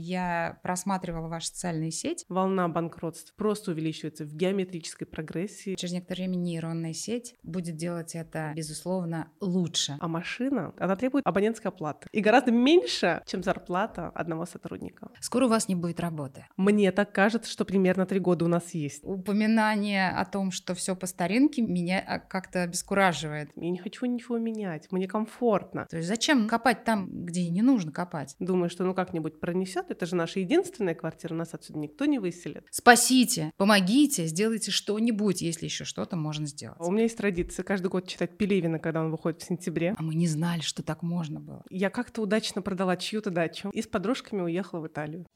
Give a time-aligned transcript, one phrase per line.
[0.00, 2.24] Я просматривала ваши социальные сети.
[2.28, 5.74] Волна банкротств просто увеличивается в геометрической прогрессии.
[5.74, 9.96] Через некоторое время нейронная сеть будет делать это, безусловно, лучше.
[10.00, 12.08] А машина, она требует абонентской оплаты.
[12.12, 15.10] И гораздо меньше, чем зарплата одного сотрудника.
[15.20, 16.46] Скоро у вас не будет работы.
[16.56, 19.04] Мне так кажется, что примерно три года у нас есть.
[19.04, 23.50] Упоминание о том, что все по старинке, меня а, как-то обескураживает.
[23.56, 25.86] Я не хочу ничего менять, мне комфортно.
[25.90, 28.34] То есть зачем копать там, где не нужно копать?
[28.38, 32.66] Думаю, что ну как-нибудь пронесет это же наша единственная квартира, нас отсюда никто не выселит.
[32.70, 36.78] Спасите, помогите, сделайте что-нибудь, если еще что-то можно сделать.
[36.80, 39.94] У меня есть традиция каждый год читать Пелевина, когда он выходит в сентябре.
[39.96, 41.64] А мы не знали, что так можно было.
[41.70, 45.26] Я как-то удачно продала чью-то дачу и с подружками уехала в Италию.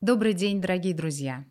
[0.00, 1.44] Добрый день, дорогие друзья!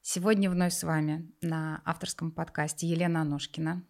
[0.00, 3.84] Сегодня вновь с вами на авторском подкасте Елена Аношкина,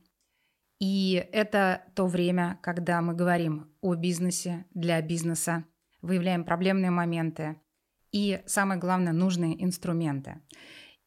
[0.78, 5.64] и это то время, когда мы говорим о бизнесе для бизнеса,
[6.02, 7.56] выявляем проблемные моменты
[8.12, 10.42] и, самое главное, нужные инструменты.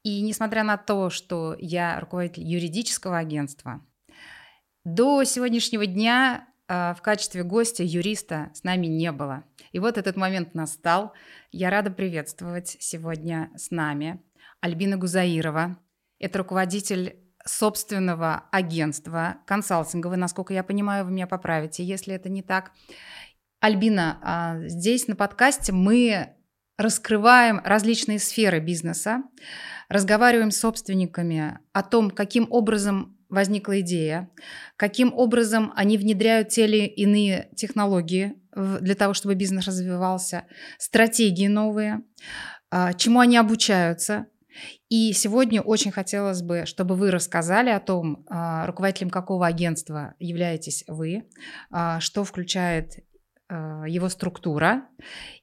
[0.04, 3.86] И несмотря на то, что я руководитель юридического агентства,
[4.84, 9.44] до сегодняшнего дня э, в качестве гостя юриста с нами не было.
[9.72, 11.14] И вот этот момент настал.
[11.52, 14.24] Я рада приветствовать сегодня с нами
[14.62, 15.78] Альбина Гузаирова.
[16.18, 22.72] Это руководитель собственного агентства консалтингового, насколько я понимаю, вы меня поправите, если это не так.
[23.60, 26.36] Альбина, а, здесь на подкасте мы
[26.78, 29.24] раскрываем различные сферы бизнеса,
[29.90, 34.30] разговариваем с собственниками о том, каким образом возникла идея,
[34.76, 40.46] каким образом они внедряют те или иные технологии для того, чтобы бизнес развивался,
[40.78, 42.02] стратегии новые,
[42.72, 44.28] а, чему они обучаются,
[44.90, 50.84] и сегодня очень хотелось бы, чтобы вы рассказали о том, а, руководителем какого агентства являетесь
[50.88, 51.26] вы,
[51.72, 53.04] а, что включает
[53.48, 54.84] а, его структура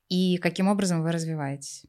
[0.08, 1.84] и каким образом вы развиваетесь.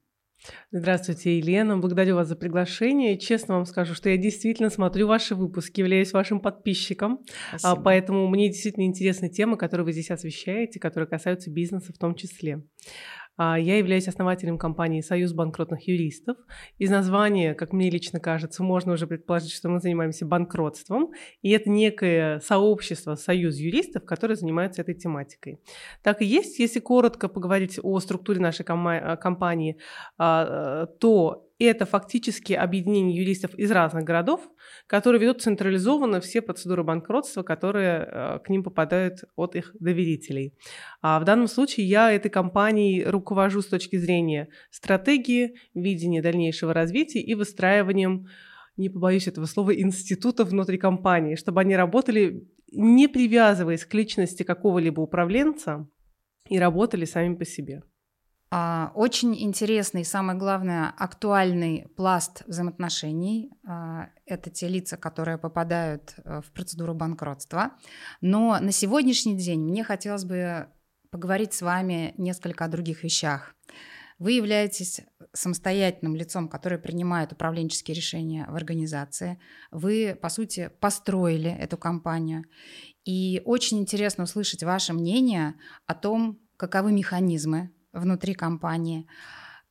[0.72, 1.78] Здравствуйте, Елена.
[1.78, 3.18] Благодарю вас за приглашение.
[3.18, 7.20] Честно вам скажу, что я действительно смотрю ваши выпуски, являюсь вашим подписчиком.
[7.58, 7.82] Спасибо.
[7.82, 12.64] Поэтому мне действительно интересны темы, которые вы здесь освещаете, которые касаются бизнеса в том числе.
[13.38, 16.38] А, я являюсь основателем компании «Союз банкротных юристов».
[16.80, 21.12] Из названия, как мне лично кажется, можно уже предположить, что мы занимаемся банкротством.
[21.42, 25.60] И это некое сообщество, союз юристов, которые занимаются этой тематикой.
[26.04, 29.78] Так и есть, если коротко поговорить о структуре нашей компании,
[30.18, 30.88] а,
[31.58, 34.42] то это фактически объединение юристов из разных городов,
[34.88, 40.54] которые ведут централизованно все процедуры банкротства, которые э, к ним попадают от их доверителей.
[41.02, 47.22] А в данном случае я этой компанией руковожу с точки зрения стратегии, видения дальнейшего развития
[47.22, 48.28] и выстраиванием,
[48.76, 55.02] не побоюсь этого слова, института внутри компании, чтобы они работали не привязываясь к личности какого-либо
[55.02, 55.88] управленца
[56.50, 57.84] и работали сами по себе.
[58.50, 63.52] А, очень интересный, самое главное, актуальный пласт взаимоотношений.
[63.68, 67.74] А, это те лица, которые попадают э, в процедуру банкротства.
[68.22, 70.70] Но на сегодняшний день мне хотелось бы
[71.12, 73.54] поговорить с вами несколько о других вещах.
[74.18, 75.02] Вы являетесь
[75.34, 79.40] самостоятельным лицом, которое принимает управленческие решения в организации.
[79.72, 82.46] Вы, по сути, построили эту компанию.
[83.04, 85.56] И очень интересно услышать ваше мнение
[85.86, 89.08] о том, каковы механизмы внутри компании,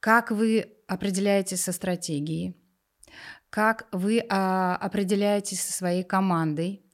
[0.00, 2.56] как вы определяетесь со стратегией,
[3.50, 6.84] как вы а, определяетесь со своей командой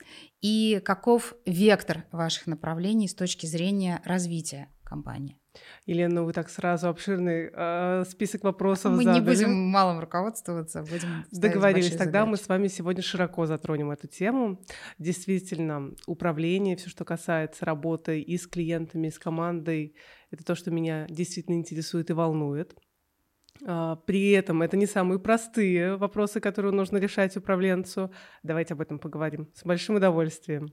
[0.40, 5.38] и каков вектор ваших направлений с точки зрения развития компании.
[5.86, 9.20] Елена, ну вы так сразу обширный э, список вопросов Мы задали.
[9.20, 11.90] не будем малым руководствоваться, будем Договорились.
[11.92, 12.30] Тогда задачи.
[12.30, 14.60] мы с вами сегодня широко затронем эту тему.
[14.98, 19.94] Действительно, управление, все, что касается работы и с клиентами, и с командой,
[20.32, 22.76] это то, что меня действительно интересует и волнует.
[23.64, 28.10] А, при этом это не самые простые вопросы, которые нужно решать управленцу.
[28.42, 30.72] Давайте об этом поговорим с большим удовольствием.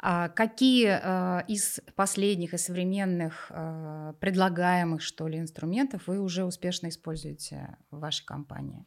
[0.00, 3.50] А какие э, из последних и современных
[4.20, 8.84] предлагаемых, что ли, инструментов вы уже успешно используете в вашей компании?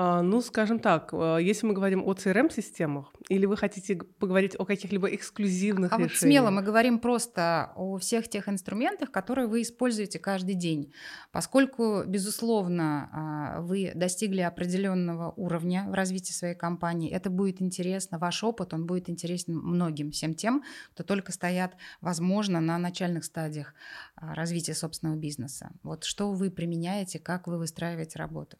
[0.00, 4.64] А, ну, скажем так, а, если мы говорим о CRM-системах, или вы хотите поговорить о
[4.64, 6.12] каких-либо эксклюзивных а решениях?
[6.12, 10.92] вот смело мы говорим просто о всех тех инструментах, которые вы используете каждый день,
[11.32, 18.44] поскольку, безусловно, а, вы достигли определенного уровня в развитии своей компании, это будет интересно, ваш
[18.44, 20.62] опыт, он будет интересен многим, всем тем,
[20.92, 23.74] кто только стоят, возможно, на начальных стадиях
[24.14, 25.72] развития собственного бизнеса.
[25.82, 28.58] Вот что вы применяете, как вы выстраиваете работу?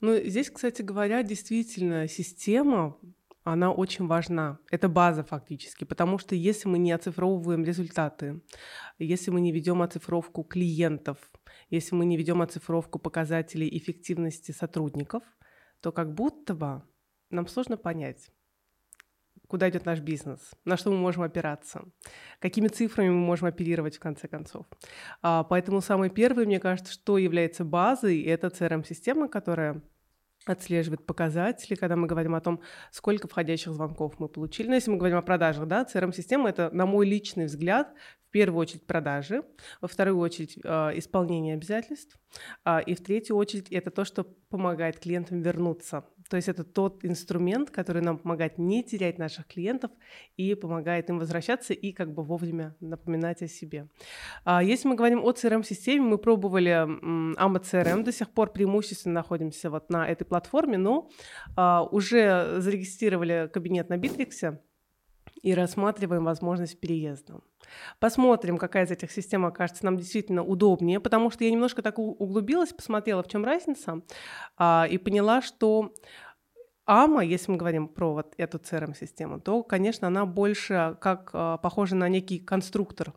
[0.00, 2.98] Ну, здесь, кстати говоря, действительно система
[3.44, 4.58] она очень важна.
[4.72, 8.42] Это база фактически, потому что если мы не оцифровываем результаты,
[8.98, 11.18] если мы не ведем оцифровку клиентов,
[11.70, 15.22] если мы не ведем оцифровку показателей эффективности сотрудников,
[15.80, 16.82] то как будто бы
[17.30, 18.30] нам сложно понять,
[19.48, 21.84] куда идет наш бизнес, на что мы можем опираться,
[22.38, 24.66] какими цифрами мы можем оперировать в конце концов.
[25.22, 29.82] А, поэтому самое первое, мне кажется, что является базой, это CRM-система, которая
[30.46, 32.60] отслеживает показатели, когда мы говорим о том,
[32.92, 34.68] сколько входящих звонков мы получили.
[34.68, 37.92] Но если мы говорим о продажах, да, CRM-система— это, на мой личный взгляд,
[38.28, 39.42] в первую очередь продажи,
[39.80, 42.18] во вторую очередь э, исполнение обязательств,
[42.64, 46.04] э, и в третью очередь это то, что помогает клиентам вернуться.
[46.28, 49.90] То есть это тот инструмент, который нам помогает не терять наших клиентов
[50.36, 53.88] и помогает им возвращаться и как бы вовремя напоминать о себе.
[54.44, 59.70] А если мы говорим о CRM-системе, мы пробовали AMA CRM, до сих пор преимущественно находимся
[59.70, 61.10] вот на этой платформе, но
[61.56, 64.60] а, уже зарегистрировали кабинет на Битриксе,
[65.42, 67.40] и рассматриваем возможность переезда.
[67.98, 72.72] Посмотрим, какая из этих систем окажется нам действительно удобнее, потому что я немножко так углубилась,
[72.72, 74.02] посмотрела, в чем разница,
[74.56, 75.92] а, и поняла, что
[76.86, 81.96] АМА, если мы говорим про вот эту CRM-систему, то, конечно, она больше как а, похожа
[81.96, 83.12] на некий конструктор.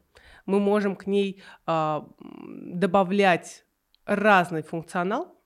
[0.45, 3.65] Мы можем к ней а, добавлять
[4.05, 5.38] разный функционал,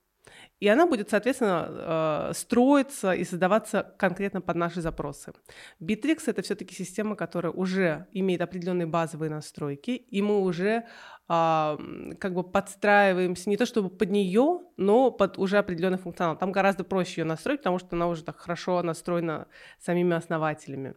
[0.63, 5.33] и она будет, соответственно, э, строиться и создаваться конкретно под наши запросы.
[5.81, 10.85] Bittrex— это все-таки система, которая уже имеет определенные базовые настройки, и мы уже
[11.27, 11.77] а,
[12.17, 16.37] как бы подстраиваемся не то чтобы под нее, но под уже определенный функционал.
[16.37, 19.47] Там гораздо проще ее настроить, потому что она уже так хорошо настроена
[19.81, 20.95] самими основателями.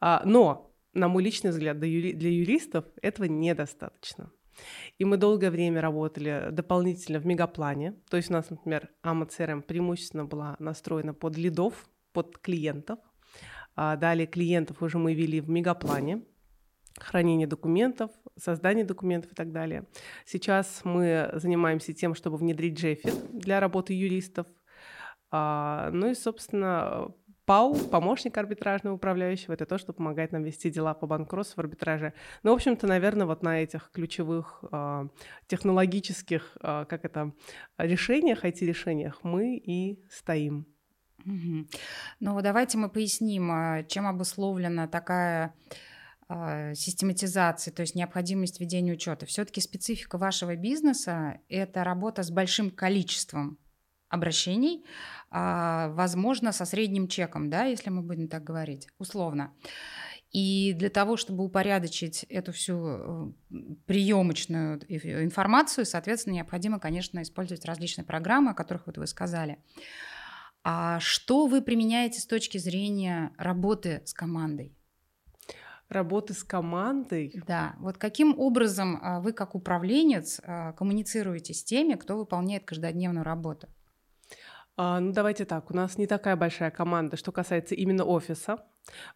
[0.00, 4.30] А, но, на мой личный взгляд, для юристов этого недостаточно.
[4.98, 7.94] И мы долгое время работали дополнительно в мегаплане.
[8.10, 12.98] То есть у нас, например, CRM преимущественно была настроена под лидов, под клиентов.
[13.76, 16.22] А далее клиентов уже мы вели в мегаплане
[17.00, 19.86] хранение документов, создание документов и так далее.
[20.24, 24.46] Сейчас мы занимаемся тем, чтобы внедрить Jeffit для работы юристов.
[25.30, 27.12] А, ну и, собственно,
[27.48, 32.12] ПАУ, помощник арбитражного управляющего, это то, что помогает нам вести дела по банкротству в арбитраже.
[32.42, 35.08] Ну, в общем-то, наверное, вот на этих ключевых э,
[35.46, 37.32] технологических, э, как это,
[37.78, 40.66] решениях, IT-решениях мы и стоим.
[41.24, 41.66] Угу.
[42.20, 45.54] Ну, давайте мы поясним, чем обусловлена такая
[46.74, 49.24] систематизации, то есть необходимость ведения учета.
[49.24, 53.58] Все-таки специфика вашего бизнеса– это работа с большим количеством
[54.08, 54.84] обращений,
[55.30, 59.52] а, возможно, со средним чеком, да, если мы будем так говорить, условно.
[60.30, 63.32] И для того, чтобы упорядочить эту всю э,
[63.86, 64.78] приемочную
[65.24, 69.58] информацию, соответственно, необходимо, конечно, использовать различные программы, о которых вот вы сказали.
[70.64, 74.76] А что вы применяете с точки зрения работы с командой?
[75.88, 77.32] Работы с командой?
[77.46, 77.76] Да.
[77.78, 83.68] Вот каким образом а, вы, как управленец, а, коммуницируете с теми, кто выполняет каждодневную работу?
[84.80, 88.58] А, ну, давайте так, у нас не такая большая команда, что касается именно офиса.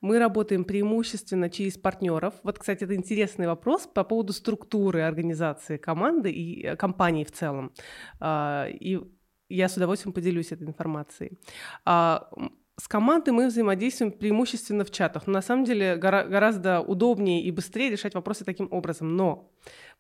[0.01, 2.35] Мы работаем преимущественно через партнеров.
[2.43, 7.73] Вот, кстати, это интересный вопрос по поводу структуры организации команды и э, компании в целом.
[8.19, 8.99] А, и
[9.49, 11.39] я с удовольствием поделюсь этой информацией.
[11.85, 12.29] А,
[12.77, 15.29] с командой мы взаимодействуем преимущественно в чатах.
[15.29, 19.15] Но на самом деле гора- гораздо удобнее и быстрее решать вопросы таким образом.
[19.15, 19.53] Но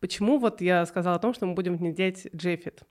[0.02, 2.82] почему вот я сказала о том, что мы будем внедрять Jeffit?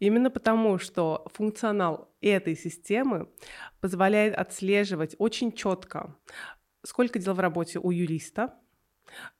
[0.00, 3.28] Именно потому, что функционал этой системы
[3.80, 6.16] позволяет отслеживать очень четко,
[6.84, 8.58] сколько дел в работе у юриста,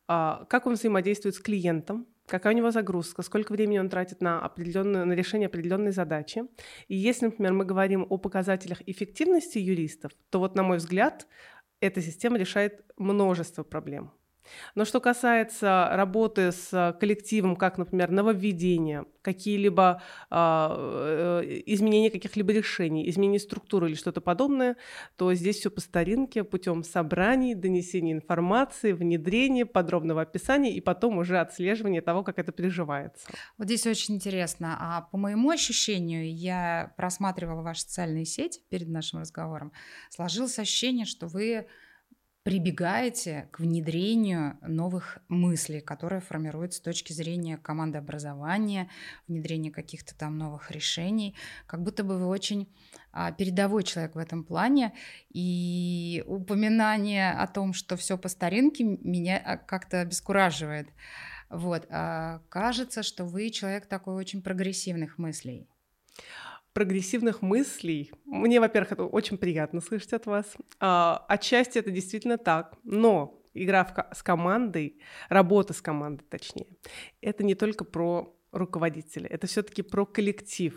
[0.06, 4.40] а, как он взаимодействует с клиентом, какая у него загрузка, сколько времени он тратит на,
[4.40, 6.44] определенную, на решение определенной задачи.
[6.86, 11.26] И если, например, мы говорим о показателях эффективности юристов, то вот, на мой взгляд,
[11.80, 14.12] эта система решает множество проблем.
[14.74, 23.10] Но что касается работы с коллективом, как, например, нововведения, какие-либо а, э, изменения каких-либо решений,
[23.10, 24.76] изменение структуры или что-то подобное,
[25.16, 31.38] то здесь все по старинке, путем собраний, донесения информации, внедрения, подробного описания и потом уже
[31.40, 33.26] отслеживания того, как это переживается.
[33.58, 34.76] Вот здесь очень интересно.
[34.78, 39.72] А по моему ощущению, я просматривала ваши социальные сети перед нашим разговором,
[40.10, 41.66] сложилось ощущение, что вы
[42.46, 48.88] прибегаете к внедрению новых мыслей, которые формируются с точки зрения команды образования,
[49.26, 51.34] внедрения каких-то там новых решений.
[51.66, 52.72] Как будто бы вы очень
[53.10, 54.92] а, передовой человек в этом плане.
[55.28, 60.88] И упоминание о том, что все по старинке, меня а, как-то обескураживает.
[61.50, 61.88] Вот.
[61.90, 65.66] А кажется, что вы человек такой очень прогрессивных мыслей.
[66.76, 68.12] Прогрессивных мыслей.
[68.26, 70.44] Мне, во-первых, это очень приятно слышать от вас.
[70.78, 76.66] А, отчасти это действительно так, но игра в, с командой, работа с командой, точнее,
[77.22, 80.74] это не только про руководителя, это все-таки про коллектив.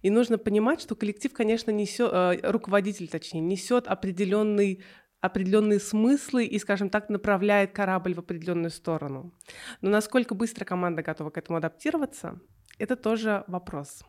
[0.00, 4.82] И нужно понимать, что коллектив, конечно, несет, э, руководитель, точнее, несет определенный
[5.20, 9.34] определенные смыслы и, скажем так, направляет корабль в определенную сторону.
[9.82, 12.40] Но насколько быстро команда готова к этому адаптироваться,
[12.78, 14.04] это тоже вопрос.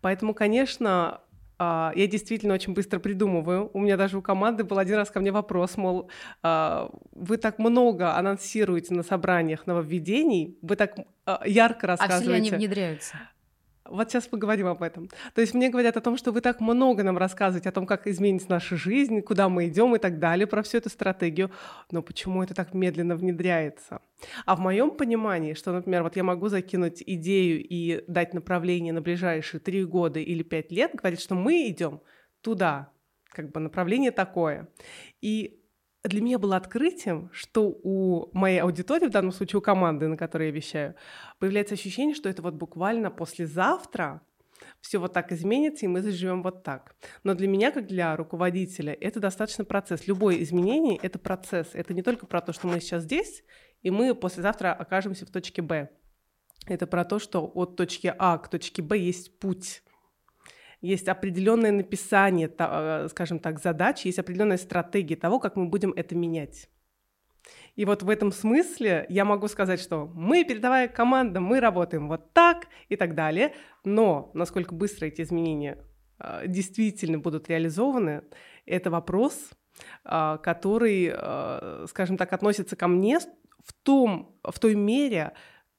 [0.00, 1.20] Поэтому, конечно,
[1.58, 3.70] а, я действительно очень быстро придумываю.
[3.72, 6.10] У меня даже у команды был один раз ко мне вопрос, мол,
[6.42, 12.16] а, вы так много анонсируете на собраниях нововведений, вы так а, ярко рассказываете.
[12.16, 13.16] А все ли они внедряются?
[13.92, 15.08] Вот сейчас поговорим об этом.
[15.34, 18.06] То есть мне говорят о том, что вы так много нам рассказываете о том, как
[18.06, 21.50] изменится наша жизнь, куда мы идем и так далее, про всю эту стратегию.
[21.90, 24.00] Но почему это так медленно внедряется?
[24.46, 29.02] А в моем понимании, что, например, вот я могу закинуть идею и дать направление на
[29.02, 32.00] ближайшие три года или пять лет, говорит, что мы идем
[32.40, 32.92] туда,
[33.28, 34.68] как бы направление такое.
[35.20, 35.61] И
[36.04, 40.48] для меня было открытием, что у моей аудитории, в данном случае у команды, на которой
[40.48, 40.94] я вещаю,
[41.38, 44.22] появляется ощущение, что это вот буквально послезавтра
[44.80, 46.96] все вот так изменится, и мы заживем вот так.
[47.22, 50.06] Но для меня, как для руководителя, это достаточно процесс.
[50.06, 51.68] Любое изменение— это процесс.
[51.72, 53.44] Это не только про то, что мы сейчас здесь,
[53.82, 55.88] и мы послезавтра окажемся в точке Б.
[56.66, 59.82] Это про то, что от точки А к точке Б есть путь
[60.82, 66.14] есть определенное написание, э, скажем так, задач, есть определенная стратегия того, как мы будем это
[66.14, 66.68] менять.
[67.76, 72.32] И вот в этом смысле я могу сказать, что мы, передовая команда, мы работаем вот
[72.34, 75.78] так и так далее, но насколько быстро эти изменения
[76.18, 78.24] э, действительно будут реализованы,
[78.66, 79.50] это вопрос,
[80.04, 81.12] э, который,
[81.88, 85.32] скажем так, относится ко мне в, том, в той мере,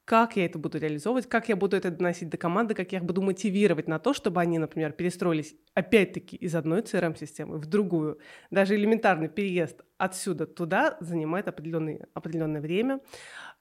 [0.04, 3.04] как я это буду реализовывать, как я буду это доносить до команды, как я их
[3.04, 8.18] буду мотивировать на то, чтобы они, например, перестроились опять-таки из одной CRM-системы в другую.
[8.50, 13.00] Даже элементарный переезд отсюда туда занимает определенное, время.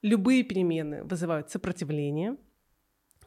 [0.01, 2.35] Любые перемены вызывают сопротивление,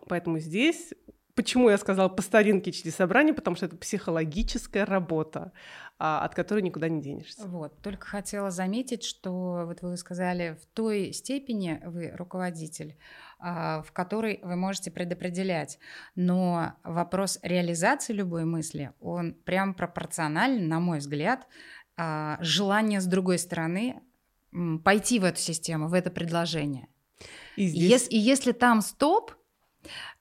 [0.07, 0.93] поэтому здесь
[1.37, 3.35] Почему я сказала по старинке через собрание?
[3.35, 5.53] Потому что это психологическая работа,
[5.99, 7.47] а, от которой никуда не денешься.
[7.47, 7.79] Вот.
[7.83, 12.97] Только хотела заметить, что вот вы сказали, в той степени вы руководитель,
[13.39, 15.79] а, в которой вы можете предопределять.
[16.15, 21.47] Но вопрос реализации любой мысли, он прям пропорционален, на мой взгляд,
[21.99, 24.01] а, желание с другой стороны
[24.83, 26.89] пойти в эту систему, в это предложение.
[27.57, 27.83] И, здесь...
[27.83, 29.33] и, если, и если там стоп,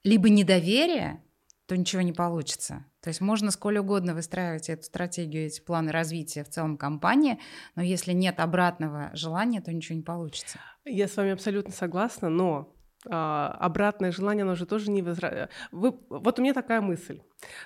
[0.05, 1.21] либо недоверие,
[1.65, 2.85] то ничего не получится.
[3.01, 7.39] То есть можно сколь угодно выстраивать эту стратегию, эти планы развития в целом компании,
[7.75, 10.59] но если нет обратного желания, то ничего не получится.
[10.85, 12.75] Я с вами абсолютно согласна, но
[13.07, 15.49] а, обратное желание, оно же тоже не возра...
[15.71, 15.97] Вы...
[16.09, 17.21] Вот у меня такая мысль,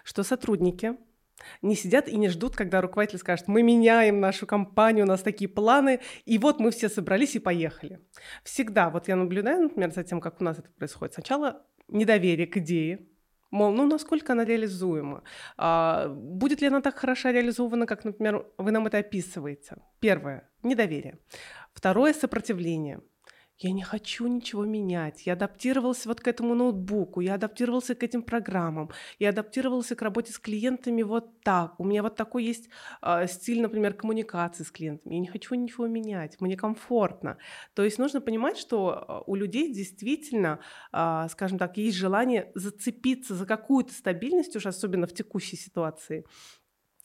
[0.05, 0.95] что сотрудники
[1.61, 5.49] не сидят и не ждут, когда руководитель скажет, мы меняем нашу компанию, у нас такие
[5.49, 7.99] планы, и вот мы все собрались и поехали.
[8.43, 11.15] Всегда, вот я наблюдаю, например, за тем, как у нас это происходит.
[11.15, 13.05] Сначала недоверие к идее,
[13.51, 15.23] Мол, ну насколько она реализуема?
[15.57, 19.77] А, будет ли она так хорошо реализована, как, например, вы нам это описываете?
[19.99, 21.17] Первое– недоверие.
[21.73, 23.01] Второе– сопротивление
[23.61, 25.25] я не хочу ничего менять.
[25.25, 28.89] Я адаптировался вот к этому ноутбуку, я адаптировался к этим программам,
[29.19, 31.77] я адаптировался к работе с клиентами вот так.
[31.79, 32.69] У меня вот такой есть
[33.01, 35.15] э, стиль, например, коммуникации с клиентами.
[35.15, 37.37] Я не хочу ничего менять, мне комфортно.
[37.73, 40.59] То есть нужно понимать, что а, у людей действительно,
[40.93, 46.23] э, скажем так, есть желание зацепиться за какую-то стабильность уже, особенно в текущей ситуации,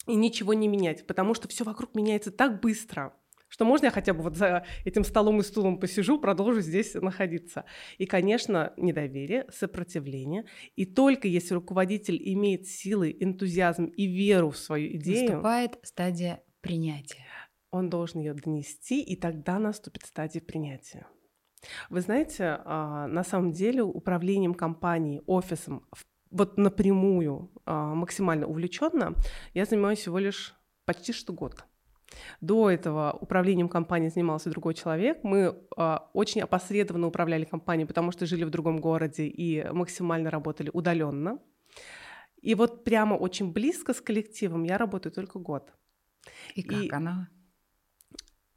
[0.07, 3.15] и ничего не менять, потому что все вокруг меняется так быстро
[3.55, 7.65] что можно я хотя бы вот за этим столом и стулом посижу, продолжу здесь находиться.
[7.99, 10.45] И, конечно, недоверие, сопротивление.
[10.75, 15.31] И только если руководитель имеет силы, энтузиазм и веру в свою идею...
[15.31, 17.27] Наступает стадия принятия.
[17.71, 21.07] Он должен ее донести, и тогда наступит стадия принятия.
[21.91, 25.87] Вы знаете, а, на самом деле управлением компанией, офисом
[26.33, 29.15] вот напрямую а, максимально увлеченно
[29.53, 30.57] я занимаюсь всего лишь
[30.87, 31.65] почти что год.
[32.41, 35.25] До этого управлением компанией занимался другой человек.
[35.25, 40.71] Мы э, очень опосредованно управляли компанией, потому что жили в другом городе и максимально работали
[40.73, 41.39] удаленно.
[42.41, 45.73] И вот прямо очень близко с коллективом я работаю только год.
[46.55, 47.29] И как и она?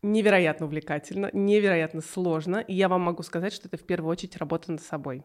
[0.02, 2.58] Невероятно увлекательно, невероятно сложно.
[2.58, 5.24] И я вам могу сказать, что это в первую очередь работа над собой.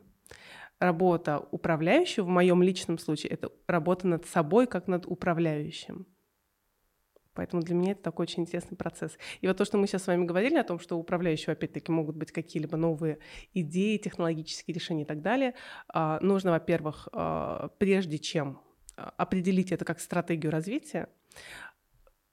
[0.79, 6.07] Работа управляющего в моем личном случае это работа над собой как над управляющим.
[7.35, 9.17] Поэтому для меня это такой очень интересный процесс.
[9.41, 11.91] И вот то, что мы сейчас с вами говорили о том, что у управляющего, опять-таки,
[11.91, 13.19] могут быть какие-либо новые
[13.55, 15.55] идеи, технологические решения и так далее,
[15.89, 18.61] а, нужно, во-первых, а, прежде чем
[18.95, 21.09] определить это как стратегию развития,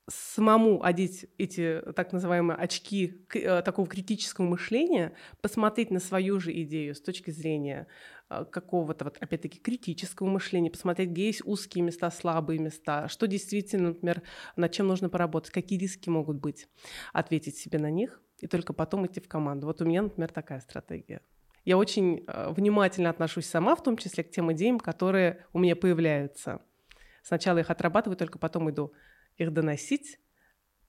[0.09, 6.95] самому одеть эти так называемые очки э, такого критического мышления, посмотреть на свою же идею
[6.95, 7.87] с точки зрения
[8.29, 14.21] какого-то, вот, опять-таки, критического мышления, посмотреть, где есть узкие места, слабые места, что действительно, например,
[14.55, 16.67] над чем нужно поработать, какие риски могут быть,
[17.11, 19.67] ответить себе на них и только потом идти в команду.
[19.67, 21.21] Вот у меня, например, такая стратегия.
[21.65, 25.75] Я очень э, внимательно отношусь сама, в том числе к тем идеям, которые у меня
[25.75, 26.61] появляются.
[27.23, 28.93] Сначала их отрабатываю, только потом иду
[29.37, 30.19] их доносить.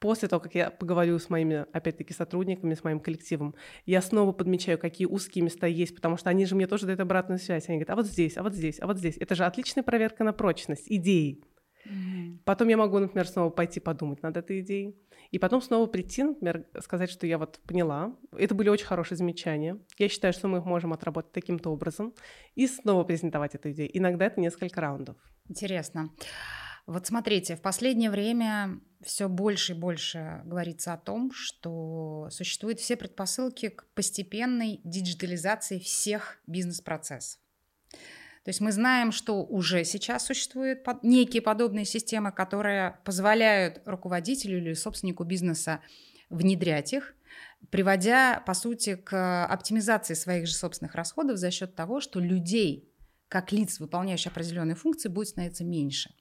[0.01, 3.55] После того, как я поговорю с моими, опять-таки, сотрудниками, с моим коллективом,
[3.85, 7.39] я снова подмечаю, какие узкие места есть, потому что они же мне тоже дают обратную
[7.39, 7.69] связь.
[7.69, 9.19] Они говорят, а вот здесь, а вот здесь, а вот здесь.
[9.19, 11.45] Это же отличная проверка на прочность идеи.
[11.87, 12.39] Mm-hmm.
[12.45, 14.97] Потом я могу, например, снова пойти подумать над этой идеей.
[15.31, 18.17] И потом снова прийти, например, сказать, что я вот поняла.
[18.37, 19.79] Это были очень хорошие замечания.
[19.99, 22.15] Я считаю, что мы их можем отработать таким-то образом.
[22.55, 23.91] И снова презентовать эту идею.
[23.97, 25.17] Иногда это несколько раундов.
[25.49, 26.11] Интересно.
[26.91, 32.97] Вот смотрите, в последнее время все больше и больше говорится о том, что существуют все
[32.97, 37.41] предпосылки к постепенной диджитализации всех бизнес-процессов.
[38.43, 44.75] То есть мы знаем, что уже сейчас существуют некие подобные системы, которые позволяют руководителю или
[44.75, 45.79] собственнику бизнеса
[46.29, 47.15] внедрять их,
[47.71, 52.90] приводя, по сути, к оптимизации своих же собственных расходов за счет того, что людей
[53.31, 56.13] как лиц, выполняющих определенные функции, будет становиться меньше.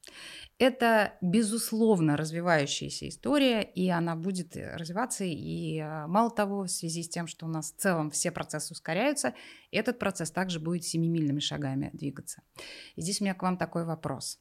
[0.60, 5.24] Это, безусловно, развивающаяся история, и она будет развиваться.
[5.24, 8.74] И а, мало того, в связи с тем, что у нас в целом все процессы
[8.74, 9.34] ускоряются,
[9.72, 12.44] этот процесс также будет семимильными шагами двигаться.
[12.96, 14.40] И здесь у меня к вам такой вопрос.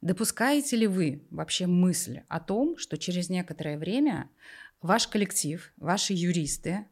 [0.00, 4.30] Допускаете ли вы вообще мысль о том, что через некоторое время
[4.80, 6.86] ваш коллектив, ваши юристы,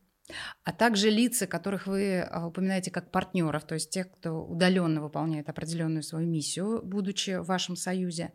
[0.64, 5.48] а также лица, которых вы а, упоминаете как партнеров, то есть тех, кто удаленно выполняет
[5.48, 8.32] определенную свою миссию, будучи в вашем союзе,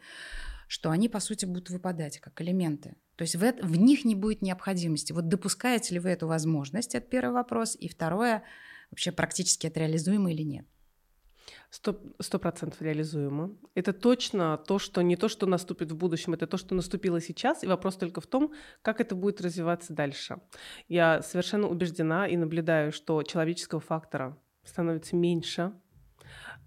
[0.67, 2.95] что они, по сути, будут выпадать как элементы.
[3.15, 5.13] То есть в, это, в них не будет необходимости.
[5.13, 6.95] Вот допускаете ли вы эту возможность?
[6.95, 7.77] Это первый вопрос.
[7.79, 8.43] И второе,
[8.89, 10.65] вообще практически это реализуемо или нет?
[11.73, 13.49] Сто процентов реализуемо.
[13.73, 17.63] Это точно то, что не то, что наступит в будущем, это то, что наступило сейчас,
[17.63, 20.37] и вопрос только в том, как это будет развиваться дальше.
[20.87, 25.73] Я совершенно убеждена и наблюдаю, что человеческого фактора становится меньше,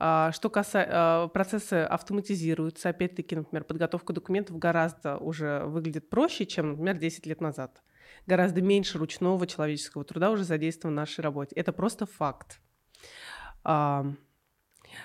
[0.00, 6.70] а, что касается а, процессы автоматизируются, опять-таки, например, подготовка документов гораздо уже выглядит проще, чем,
[6.70, 7.80] например, 10 лет назад.
[8.26, 11.54] Гораздо меньше ручного человеческого труда уже задействовано в нашей работе.
[11.54, 12.60] Это просто факт.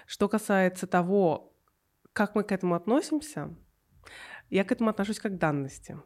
[0.06, 1.56] Что касается того,
[2.14, 3.56] как мы к этому относимся,
[4.50, 5.98] я к этому отношусь как к данности.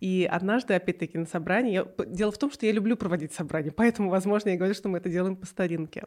[0.00, 1.72] И однажды, опять-таки, на собрании...
[1.72, 1.86] Я...
[2.06, 5.08] Дело в том, что я люблю проводить собрания, поэтому, возможно, я говорю, что мы это
[5.08, 6.04] делаем по старинке.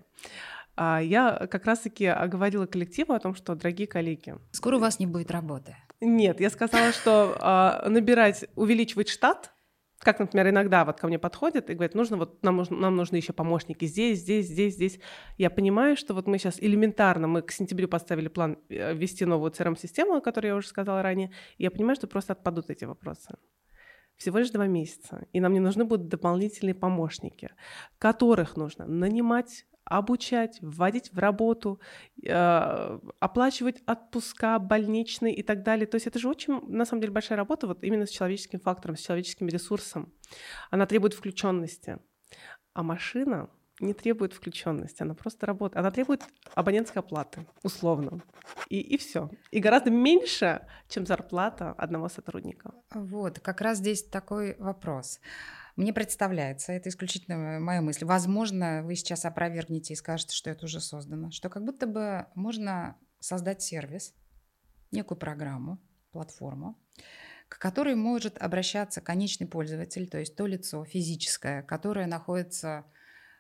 [0.76, 4.36] А я как раз-таки оговорила коллективу о том, что, дорогие коллеги...
[4.52, 5.76] Скоро у вас не будет работы.
[6.02, 9.55] Нет, я сказала, что а, набирать, увеличивать штат
[10.06, 13.18] как, например, иногда вот ко мне подходят и говорят, нужно вот нам, нужно, нам нужны
[13.18, 15.00] еще помощники здесь, здесь, здесь, здесь.
[15.38, 19.52] Я понимаю, что вот мы сейчас элементарно, мы к сентябрю поставили план э, ввести новую
[19.52, 23.36] CRM-систему, о которой я уже сказала ранее, и я понимаю, что просто отпадут эти вопросы
[24.16, 27.50] всего лишь два месяца, и нам не нужны будут дополнительные помощники,
[27.98, 31.80] которых нужно нанимать обучать, вводить в работу,
[32.24, 35.86] э, оплачивать отпуска, больничные и так далее.
[35.86, 38.98] То есть это же очень, на самом деле, большая работа вот именно с человеческим фактором,
[38.98, 40.12] с человеческим ресурсом.
[40.72, 42.00] Она требует включенности.
[42.74, 45.78] А машина не требует включенности, она просто работает.
[45.78, 48.22] Она требует абонентской оплаты, условно.
[48.70, 49.30] И, и все.
[49.52, 52.74] И гораздо меньше, чем зарплата одного сотрудника.
[52.94, 55.20] Вот, как раз здесь такой вопрос.
[55.76, 60.80] Мне представляется, это исключительно моя мысль, возможно, вы сейчас опровергнете и скажете, что это уже
[60.80, 64.14] создано, что как будто бы можно создать сервис,
[64.92, 65.80] некую программу,
[66.12, 66.80] платформу,
[67.50, 72.86] к которой может обращаться конечный пользователь, то есть то лицо физическое, которое находится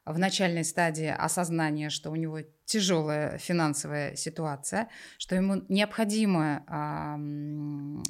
[0.05, 6.63] в начальной стадии осознания, что у него тяжелая финансовая ситуация, что ему необходимо,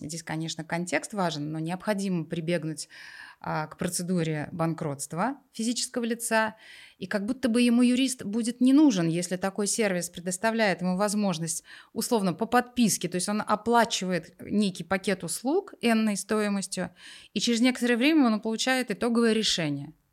[0.02, 2.90] здесь, конечно, контекст важен, но необходимо прибегнуть
[3.48, 6.56] а, к процедуре банкротства физического лица,
[6.98, 11.64] и как будто бы ему юрист будет не нужен, если такой сервис предоставляет ему возможность,
[11.94, 16.90] условно, по подписке, то есть он оплачивает некий пакет услуг энной стоимостью,
[17.36, 19.94] и через некоторое время он получает итоговое решение–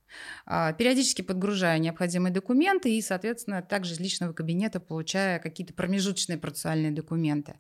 [0.44, 6.92] а, периодически подгружая необходимые документы и, соответственно, также из личного кабинета получая какие-то промежуточные процессуальные
[6.92, 7.54] документы.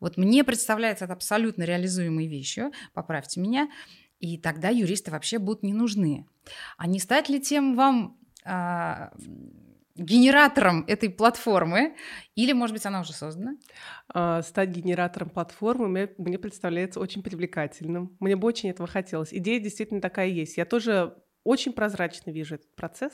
[0.00, 3.68] Вот мне представляется это абсолютно реализуемой вещью, поправьте меня,
[4.22, 6.26] и тогда юристы вообще будут не нужны.
[6.78, 9.12] А не стать ли тем вам а,
[9.96, 11.96] генератором этой платформы,
[12.36, 13.56] или, может быть, она уже создана?
[14.08, 18.16] А, стать генератором платформы мне, мне представляется очень привлекательным.
[18.20, 19.34] Мне бы очень этого хотелось.
[19.34, 20.56] Идея действительно такая есть.
[20.56, 23.12] Я тоже очень прозрачно вижу этот процесс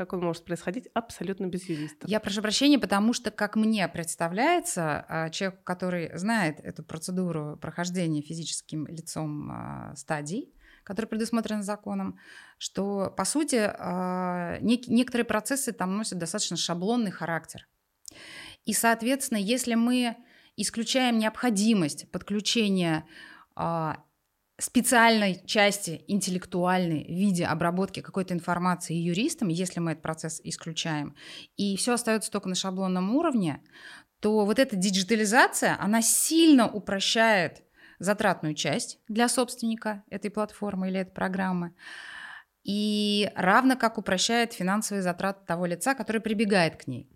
[0.00, 2.06] как он может происходить абсолютно без юриста.
[2.06, 8.22] Я прошу прощения, потому что, как мне представляется, а, человек, который знает эту процедуру прохождения
[8.22, 12.18] физическим лицом а, стадий, который предусмотрен законом,
[12.56, 17.68] что, по сути, а, некоторые процессы там носят достаточно шаблонный характер.
[18.64, 20.16] И, соответственно, если мы
[20.56, 23.04] исключаем необходимость подключения
[24.60, 31.14] специальной части интеллектуальной в виде обработки какой-то информации юристам, если мы этот процесс исключаем,
[31.56, 33.62] и все остается только на шаблонном уровне,
[34.20, 37.62] то вот эта диджитализация, она сильно упрощает
[37.98, 41.74] затратную часть для собственника этой платформы или этой программы,
[42.62, 47.10] и равно как упрощает финансовые затраты того лица, который прибегает к ней.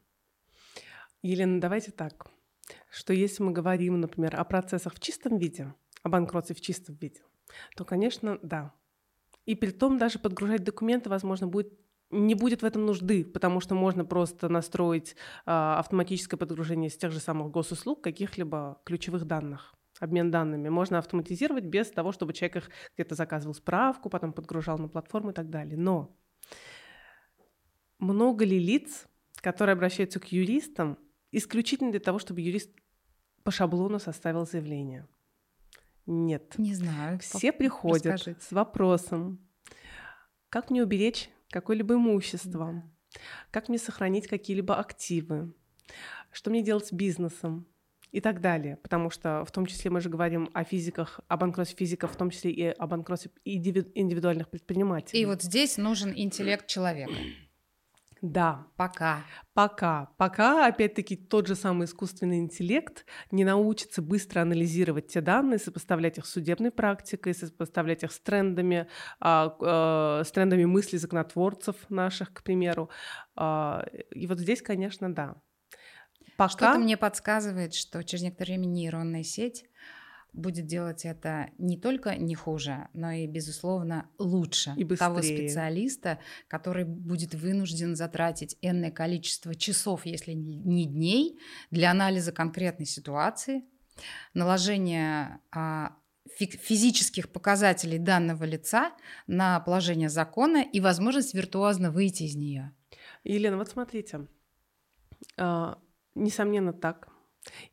[1.22, 2.26] Елена, давайте так,
[2.90, 7.20] что если мы говорим, например, о процессах в чистом виде, о банкротстве в чистом виде,
[7.76, 8.72] то, конечно, да.
[9.46, 11.72] И при том даже подгружать документы, возможно, будет
[12.10, 17.10] не будет в этом нужды, потому что можно просто настроить э, автоматическое подгружение с тех
[17.10, 22.70] же самых госуслуг каких-либо ключевых данных обмен данными можно автоматизировать без того, чтобы человек их
[22.94, 25.76] где-то заказывал справку, потом подгружал на платформу и так далее.
[25.76, 26.16] Но
[27.98, 30.98] много ли лиц, которые обращаются к юристам
[31.32, 32.70] исключительно для того, чтобы юрист
[33.42, 35.06] по шаблону составил заявление?
[36.06, 36.54] Нет.
[36.58, 37.18] Не знаю.
[37.20, 38.40] Все приходят Расскажите.
[38.40, 39.38] с вопросом,
[40.48, 43.20] как мне уберечь какое-либо имущество, да.
[43.50, 45.54] как мне сохранить какие-либо активы,
[46.30, 47.66] что мне делать с бизнесом
[48.10, 48.76] и так далее.
[48.76, 52.30] Потому что в том числе мы же говорим о физиках, о банкротстве физиков, в том
[52.30, 55.22] числе и о банкротстве индивидуальных предпринимателей.
[55.22, 57.12] И вот здесь нужен интеллект человека.
[58.24, 58.66] Да.
[58.76, 59.22] Пока.
[59.52, 60.08] Пока.
[60.16, 66.24] Пока, опять-таки, тот же самый искусственный интеллект не научится быстро анализировать те данные, сопоставлять их
[66.24, 68.88] с судебной практикой, сопоставлять их с трендами,
[69.20, 72.88] а, э, с трендами мыслей законотворцев наших, к примеру.
[73.36, 75.34] А, и вот здесь, конечно, да.
[76.38, 76.48] Пока...
[76.48, 79.66] Что-то мне подсказывает, что через некоторое время нейронная сеть
[80.34, 86.18] будет делать это не только не хуже, но и, безусловно, лучше и того специалиста,
[86.48, 91.38] который будет вынужден затратить энное количество часов, если не дней,
[91.70, 93.64] для анализа конкретной ситуации,
[94.34, 95.96] наложения а,
[96.36, 98.92] физических показателей данного лица
[99.26, 102.74] на положение закона и возможность виртуозно выйти из нее.
[103.22, 104.26] Елена, вот смотрите,
[105.36, 105.78] а,
[106.14, 107.08] несомненно так.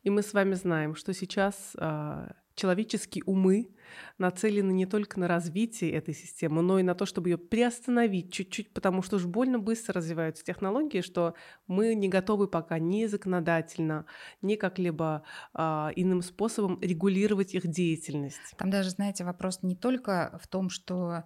[0.02, 3.70] И мы с вами знаем, что сейчас а, человеческие умы
[4.18, 8.72] нацелены не только на развитие этой системы, но и на то, чтобы ее приостановить чуть-чуть,
[8.72, 11.34] потому что уж больно быстро развиваются технологии, что
[11.66, 14.06] мы не готовы пока ни законодательно,
[14.40, 18.54] ни как-либо а, иным способом регулировать их деятельность.
[18.56, 21.24] Там даже, знаете, вопрос не только в том, что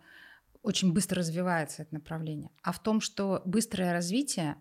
[0.63, 4.57] очень быстро развивается это направление, а в том, что быстрое развитие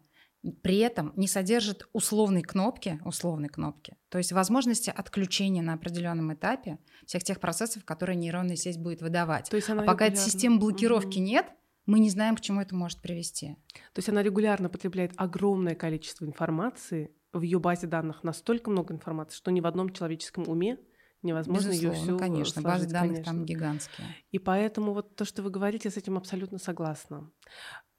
[0.51, 6.79] при этом не содержит условной кнопки, условной кнопки, то есть возможности отключения на определенном этапе
[7.05, 9.49] всех тех процессов, которые нейронная сеть будет выдавать.
[9.49, 11.25] То есть она а пока этой системы блокировки угу.
[11.25, 11.47] нет,
[11.85, 13.55] мы не знаем, к чему это может привести.
[13.93, 19.35] То есть она регулярно потребляет огромное количество информации, в ее базе данных настолько много информации,
[19.35, 20.79] что ни в одном человеческом уме
[21.21, 23.33] невозможно ее всю конечно, сложить, базы данных конечно.
[23.33, 24.07] там гигантские.
[24.31, 27.29] И поэтому вот то, что вы говорите, я с этим абсолютно согласна.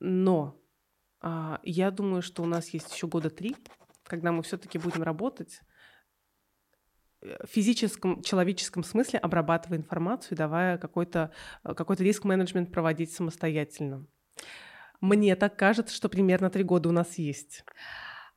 [0.00, 0.65] Но а,
[1.62, 3.56] я думаю, что у нас есть еще года три,
[4.04, 5.60] когда мы все-таки будем работать
[7.22, 11.32] э, в физическом, человеческом смысле, обрабатывая информацию, давая какой-то
[11.64, 14.06] э, какой риск-менеджмент проводить самостоятельно.
[15.00, 17.64] Мне так кажется, что примерно три года у нас есть.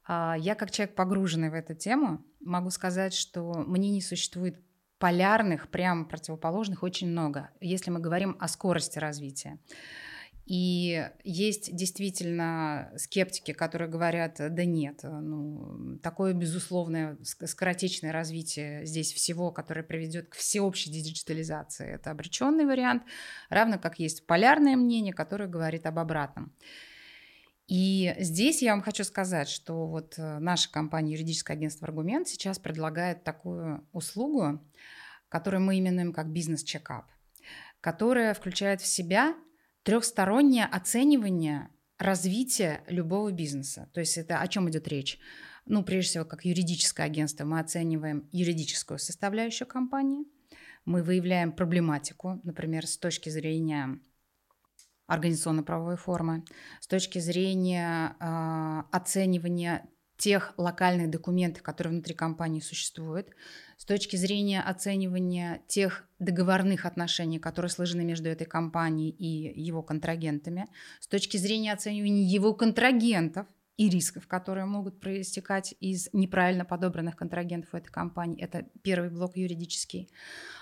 [0.06, 4.60] А, я, как человек, погруженный в эту тему, могу сказать, что мне не существует
[4.98, 9.60] полярных, прям противоположных очень много, если мы говорим о скорости развития.
[10.50, 19.52] И есть действительно скептики, которые говорят, да нет, ну, такое безусловное скоротечное развитие здесь всего,
[19.52, 23.04] которое приведет к всеобщей диджитализации, это обреченный вариант,
[23.50, 26.52] равно как есть полярное мнение, которое говорит об обратном.
[27.68, 32.58] И здесь я вам хочу сказать, что вот э, наша компания юридическое агентство «Аргумент» сейчас
[32.58, 34.60] предлагает такую услугу,
[35.30, 37.06] которую мы именуем как бизнес-чекап,
[37.82, 39.36] которая включает в себя
[39.84, 43.90] трехстороннее оценивание развития любого бизнеса.
[43.94, 45.20] То есть это о чем идет речь?
[45.66, 50.26] Ну, прежде всего, как юридическое агентство мы оцениваем юридическую составляющую компании,
[50.86, 54.00] мы выявляем проблематику, например, с точки зрения
[55.06, 56.46] организационно-правовой формы,
[56.80, 59.88] с точки зрения э, оценивания
[60.20, 63.30] тех локальных документов, которые внутри компании существуют,
[63.78, 70.68] с точки зрения оценивания тех договорных отношений, которые сложены между этой компанией и его контрагентами,
[71.00, 77.72] с точки зрения оценивания его контрагентов и рисков, которые могут проистекать из неправильно подобранных контрагентов
[77.72, 78.44] в этой компании.
[78.44, 80.10] Это первый блок юридический.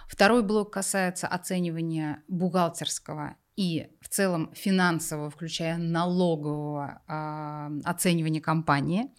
[0.07, 9.11] Второй блок касается оценивания бухгалтерского и в целом финансового, включая налогового э, оценивания компании.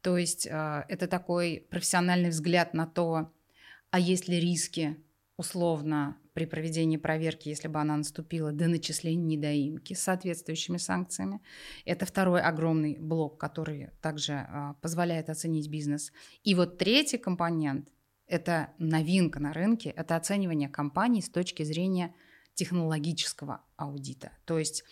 [0.00, 3.32] То есть э, это такой профессиональный взгляд на то,
[3.90, 4.96] а есть ли риски
[5.36, 11.40] условно при проведении проверки, если бы она наступила до начисления недоимки с соответствующими санкциями.
[11.84, 16.12] Это второй огромный блок, который также э, позволяет оценить бизнес.
[16.44, 17.88] И вот третий компонент–
[18.28, 22.14] это новинка на рынке, это оценивание компании с точки зрения
[22.60, 24.32] технологического аудита.
[24.44, 24.84] То есть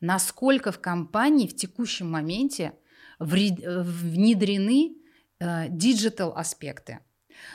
[0.00, 2.74] насколько в компании в текущем моменте
[3.18, 4.96] внедрены
[5.40, 7.00] digital э, аспекты,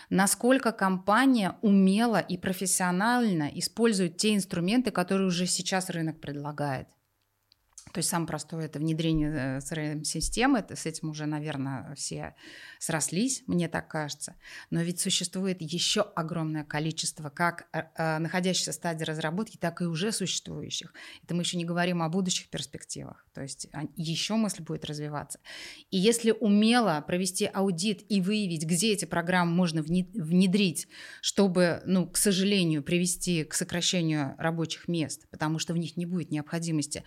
[0.09, 6.87] насколько компания умело и профессионально использует те инструменты, которые уже сейчас рынок предлагает.
[7.91, 12.35] То есть самое простое это внедрение CRM-системы, с этим уже, наверное, все
[12.77, 14.35] срослись, мне так кажется.
[14.69, 19.85] Но ведь существует еще огромное количество как э, э, находящихся в стадии разработки, так и
[19.85, 20.93] уже существующих.
[21.23, 23.25] Это мы еще не говорим о будущих перспективах.
[23.33, 25.39] То есть еще мысль будет развиваться.
[25.89, 30.87] И если умело провести аудит и выявить, где эти программы можно внедрить,
[31.21, 36.31] чтобы, ну, к сожалению, привести к сокращению рабочих мест, потому что в них не будет
[36.31, 37.03] необходимости,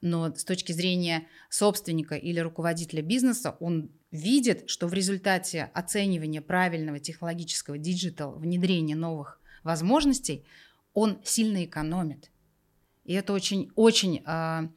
[0.00, 7.00] но с точки зрения собственника или руководителя бизнеса он видит, что в результате оценивания правильного
[7.00, 10.44] технологического digital, внедрения новых возможностей,
[10.92, 12.30] он сильно экономит.
[13.04, 14.70] И это очень, очень а,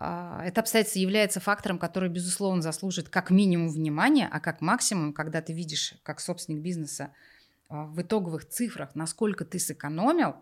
[0.00, 5.42] а, это обстоятельство является фактором, который, безусловно, заслужит как минимум внимания, а как максимум, когда
[5.42, 7.12] ты видишь, как собственник бизнеса
[7.68, 10.36] а, в итоговых цифрах, насколько ты сэкономил,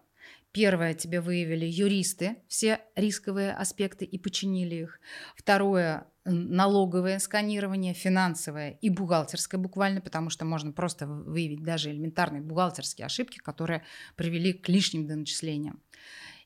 [0.56, 5.00] Первое, тебе выявили юристы все рисковые аспекты и починили их.
[5.36, 13.04] Второе, налоговое сканирование, финансовое и бухгалтерское буквально, потому что можно просто выявить даже элементарные бухгалтерские
[13.04, 15.82] ошибки, которые привели к лишним доначислениям.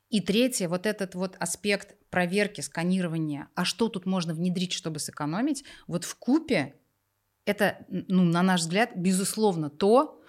[0.09, 5.63] И третье, вот этот вот аспект проверки, сканирования, а что тут можно внедрить, чтобы сэкономить,
[5.87, 6.75] вот в купе
[7.45, 10.21] это, ну, на наш взгляд, безусловно, то,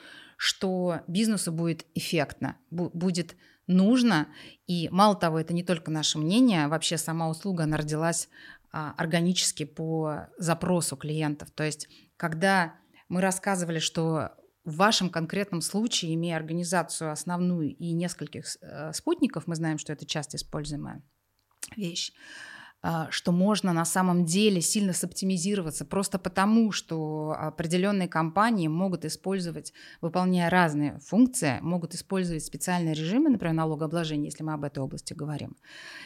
[0.44, 3.36] что бизнесу будет эффектно, будет
[3.68, 4.28] нужно.
[4.66, 8.28] И мало того, это не только наше мнение, вообще сама услуга, она родилась
[8.72, 11.52] а, органически по запросу клиентов.
[11.52, 12.74] То есть, когда
[13.08, 14.32] мы рассказывали, что
[14.64, 20.08] в вашем конкретном случае, имея организацию основную и нескольких э, спутников, мы знаем, что это
[20.08, 21.04] часто используемая
[21.76, 22.61] вещь, а,
[23.10, 30.50] что можно на самом деле сильно соптимизироваться просто потому, что определенные компании могут использовать, выполняя
[30.50, 35.56] разные функции, могут использовать специальные режимы, например, налогообложения, если мы об этой области говорим.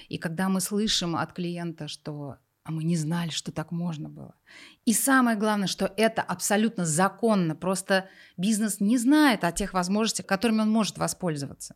[0.09, 4.33] И когда мы слышим от клиента, что а мы не знали, что так можно было.
[4.85, 7.55] И самое главное, что это абсолютно законно.
[7.55, 11.75] Просто бизнес не знает о тех возможностях, которыми он может воспользоваться.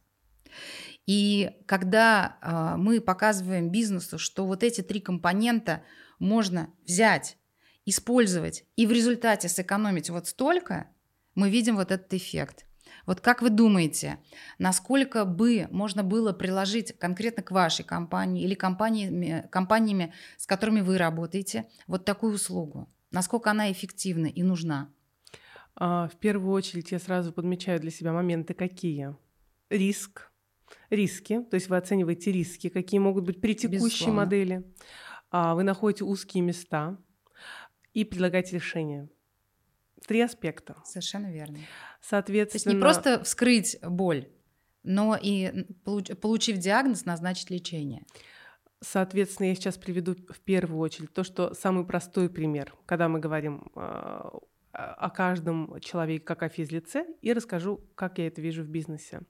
[1.09, 5.81] И когда э, мы показываем бизнесу, что вот эти три компонента
[6.19, 7.39] можно взять,
[7.83, 10.87] использовать и в результате сэкономить вот столько,
[11.33, 12.67] мы видим вот этот эффект.
[13.07, 14.19] Вот как вы думаете,
[14.59, 20.99] насколько бы можно было приложить конкретно к вашей компании или компаниями, компаниями, с которыми вы
[20.99, 22.87] работаете, вот такую услугу?
[23.09, 24.93] Насколько она эффективна и нужна?
[25.73, 29.15] А, в первую очередь я сразу подмечаю для себя моменты какие.
[29.71, 30.28] Риск,
[30.89, 34.15] риски, то есть вы оцениваете риски, какие могут быть при текущей Безусловно.
[34.15, 34.63] модели,
[35.31, 36.97] а, вы находите узкие места
[37.93, 39.09] и предлагаете решение.
[40.07, 40.75] Три аспекта.
[40.85, 41.59] Совершенно верно.
[42.01, 42.63] Соответственно...
[42.63, 44.27] То есть не просто вскрыть боль,
[44.83, 48.05] но и, получив диагноз, назначить лечение.
[48.81, 53.69] Соответственно, я сейчас приведу в первую очередь то, что самый простой пример, когда мы говорим
[53.75, 53.79] э,
[54.71, 59.21] о каждом человеке как о физлице, и расскажу, как я это вижу в бизнесе.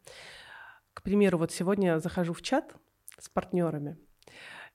[1.00, 2.76] К примеру, вот сегодня я захожу в чат
[3.18, 3.98] с партнерами,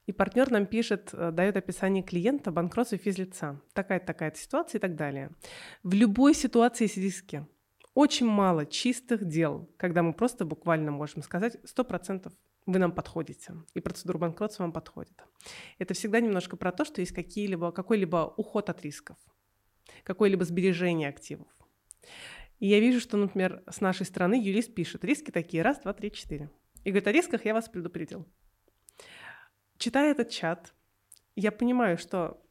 [0.06, 3.60] и партнер нам пишет, э, дает описание клиента, банкротства физлица.
[3.74, 5.32] Такая-то такая ситуация и так далее.
[5.82, 7.46] В любой ситуации есть риски.
[7.92, 12.32] Очень мало чистых дел, когда мы просто буквально можем сказать 100%
[12.64, 15.22] вы нам подходите, и процедура банкротства вам подходит.
[15.78, 19.18] Это всегда немножко про то, что есть какие-либо, какой-либо уход от рисков,
[20.04, 21.48] какое-либо сбережение активов.
[22.64, 26.10] И я вижу, что, например, с нашей стороны юрист пишет, риски такие, раз, два, три,
[26.10, 26.50] четыре.
[26.82, 28.26] И говорит, о рисках я вас предупредил.
[29.76, 30.72] читая этот чат,
[31.36, 32.42] я понимаю, что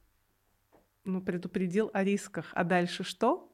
[1.04, 3.52] ну, предупредил о рисках, а дальше что?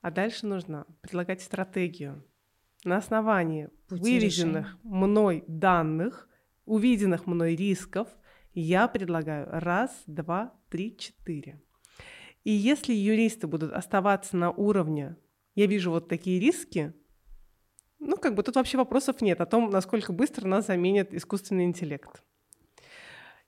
[0.00, 2.24] А дальше нужно предлагать стратегию
[2.82, 4.78] на основании Пути выведенных решения.
[4.82, 6.28] мной данных,
[6.64, 8.08] увиденных мной рисков,
[8.52, 11.62] я предлагаю раз, два, три, четыре.
[12.42, 15.16] И если юристы будут оставаться на уровне,
[15.56, 16.92] я вижу вот такие риски,
[17.98, 22.22] ну, как бы тут вообще вопросов нет о том, насколько быстро нас заменит искусственный интеллект.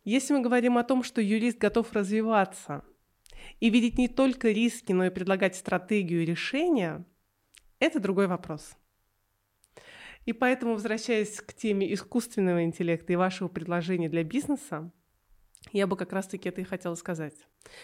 [0.05, 2.83] Если мы говорим о том, что юрист готов развиваться
[3.61, 7.05] и видеть не только риски, но и предлагать стратегию решения,
[7.79, 8.75] это другой вопрос.
[10.25, 14.91] И поэтому, возвращаясь к теме искусственного интеллекта и вашего предложения для бизнеса,
[15.73, 17.35] я бы как раз-таки это и хотела сказать,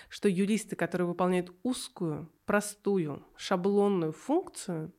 [0.09, 4.92] что юристы, которые выполняют узкую, простую, шаблонную функцию,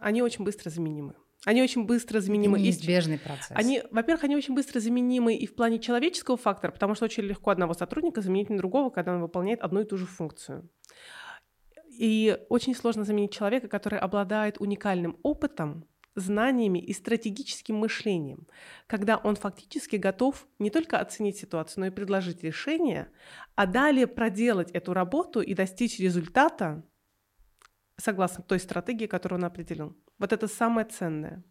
[0.00, 1.14] они очень быстро заменимы.
[1.44, 2.56] Они очень быстро заменимы.
[2.56, 3.50] Это неизбежный процесс.
[3.50, 7.50] Они, во-первых, они очень быстро заменимы и в плане человеческого фактора, потому что очень легко
[7.50, 10.68] одного сотрудника заменить на другого, когда он выполняет одну и ту же функцию.
[11.98, 18.46] И очень сложно заменить человека, который обладает уникальным опытом, знаниями и стратегическим мышлением,
[18.86, 23.10] когда он фактически готов не только оценить ситуацию, но и предложить решение,
[23.54, 26.84] а далее проделать эту работу и достичь результата
[27.96, 29.96] согласно той стратегии, которую он определил.
[30.18, 31.42] Вот это самое ценное.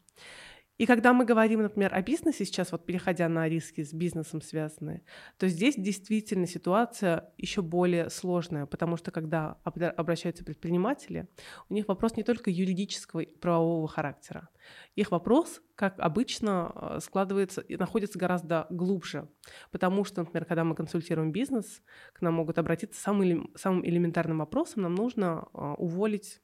[0.82, 5.04] И когда мы говорим, например, о бизнесе сейчас, вот переходя на риски с бизнесом связанные,
[5.38, 11.28] то здесь действительно ситуация еще более сложная, потому что когда обращаются предприниматели,
[11.70, 14.50] у них вопрос не только юридического и правового характера.
[14.96, 19.30] Их вопрос, как обычно, э, складывается и находится гораздо глубже,
[19.70, 24.82] потому что, например, когда мы консультируем бизнес, к нам могут обратиться самым, самым элементарным вопросом,
[24.82, 26.42] нам нужно э, уволить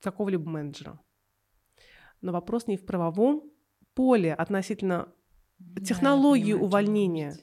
[0.00, 0.98] какого-либо менеджера.
[2.22, 3.52] Но вопрос не в правовом
[3.98, 5.12] поле относительно
[5.58, 7.36] да, технологии понимаю, увольнения.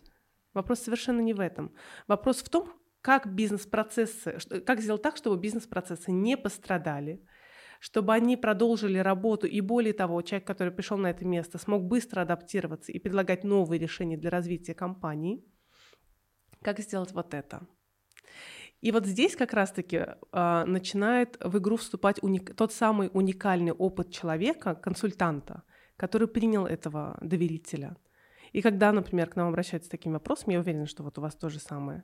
[0.53, 1.73] Вопрос совершенно не в этом.
[2.07, 7.21] Вопрос в том, как бизнес-процессы, как сделать так, чтобы бизнес-процессы не пострадали,
[7.81, 12.21] чтобы они продолжили работу, и более того, человек, который пришел на это место, смог быстро
[12.21, 15.43] адаптироваться и предлагать новые решения для развития компании.
[16.61, 17.67] Как сделать вот это?
[18.79, 22.55] И вот здесь как раз-таки э, начинает в игру вступать уник...
[22.55, 25.63] тот самый уникальный опыт человека, консультанта–
[25.97, 27.97] который принял этого доверителя.
[28.51, 31.35] И когда, например, к нам обращаются с такими вопросами, я уверена, что вот у вас
[31.35, 32.03] то же самое,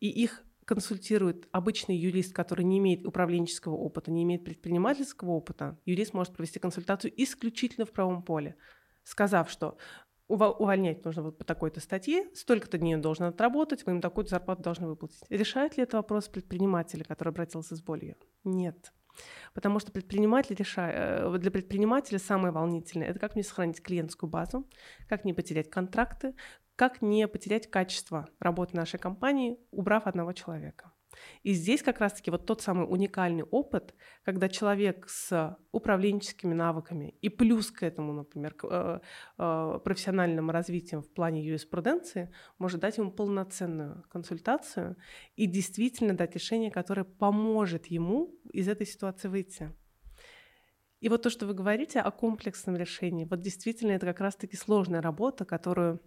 [0.00, 6.12] и их консультирует обычный юрист, который не имеет управленческого опыта, не имеет предпринимательского опыта, юрист
[6.12, 8.56] может провести консультацию исключительно в правом поле,
[9.04, 9.78] сказав, что
[10.28, 14.62] увольнять нужно вот по такой-то статье, столько-то дней он должен отработать, мы им такую-то зарплату
[14.62, 15.22] должны выплатить.
[15.30, 18.16] Решает ли это вопрос предпринимателя, который обратился с болью?
[18.42, 18.92] Нет.
[19.54, 24.68] Потому что предприниматель решает, э, для предпринимателя самое волнительное– это как мне сохранить клиентскую базу,
[25.08, 26.34] как не потерять контракты,
[26.76, 30.92] как не потерять качество работы нашей компании, убрав одного человека.
[31.42, 37.28] И здесь как раз-таки вот тот самый уникальный опыт, когда человек с управленческими навыками и
[37.28, 39.00] плюс к этому, например, к, э,
[39.38, 44.96] э, профессиональным развитием в плане юриспруденции может дать ему полноценную консультацию
[45.36, 49.72] и действительно дать решение, которое поможет ему из этой ситуации выйти.
[51.00, 55.02] И вот то, что вы говорите о комплексном решении, вот действительно это как раз-таки сложная
[55.02, 56.00] работа, которую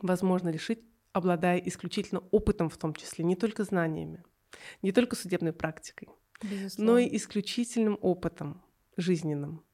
[0.00, 0.82] возможно решить
[1.14, 4.22] обладая исключительно опытом в том числе, не только знаниями,
[4.82, 6.08] не только судебной практикой,
[6.42, 6.92] Безусловно.
[6.92, 8.62] но и исключительным опытом
[8.96, 9.64] жизненным,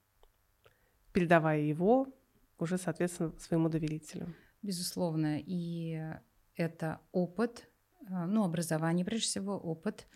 [1.13, 2.07] передавая его
[2.59, 4.35] уже, соответственно, своему доверителю.
[4.63, 5.99] Безусловно, и
[6.55, 7.71] это опыт,
[8.03, 10.07] э, ну, образование, прежде всего, опыт,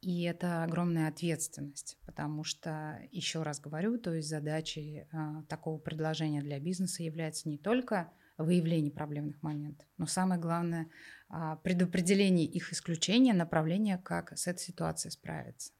[0.00, 6.42] и это огромная ответственность, потому что, еще раз говорю, то есть задачей а, такого предложения
[6.42, 9.86] для бизнеса является не только выявление проблемных моментов.
[9.98, 10.88] Но самое главное
[11.28, 15.72] а, предопределение их исключения, направление, как с этой ситуацией справиться.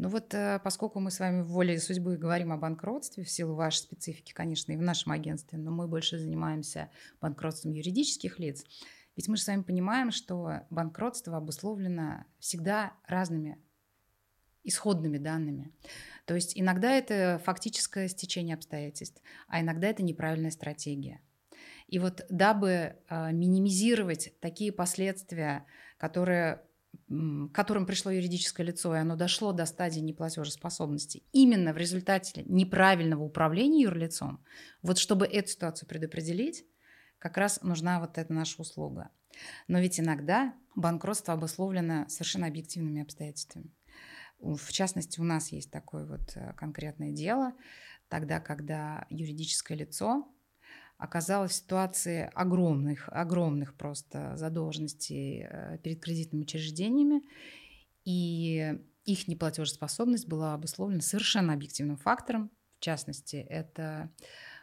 [0.00, 3.54] Ну вот, э, поскольку мы с вами в воле судьбы говорим о банкротстве, в силу
[3.54, 6.88] вашей специфики, конечно, и в нашем агентстве, но мы больше занимаемся
[7.20, 8.64] банкротством юридических лиц,
[9.14, 13.58] ведь мы же с вами понимаем, что банкротство обусловлено всегда разными
[14.64, 15.72] исходными данными.
[16.26, 21.20] То есть иногда это фактическое стечение обстоятельств, а иногда это неправильная стратегия.
[21.88, 25.66] И вот дабы э, минимизировать такие последствия,
[25.98, 26.62] которые
[27.08, 33.22] к которым пришло юридическое лицо, и оно дошло до стадии неплатежеспособности именно в результате неправильного
[33.22, 34.44] управления юрлицом,
[34.82, 36.64] вот чтобы эту ситуацию предопределить,
[37.18, 39.10] как раз нужна вот эта наша услуга.
[39.68, 43.70] Но ведь иногда банкротство обусловлено совершенно объективными обстоятельствами.
[44.40, 47.52] В частности, у нас есть такое вот э, конкретное дело.
[48.08, 50.26] тогда, когда юридическое лицо
[50.96, 57.22] оказалось в ситуации огромных, огромных просто задолженностей э, перед кредитными учреждениями,
[58.04, 62.50] и их неплатежеспособность была обусловлена совершенно объективным фактором.
[62.78, 64.10] В частности, это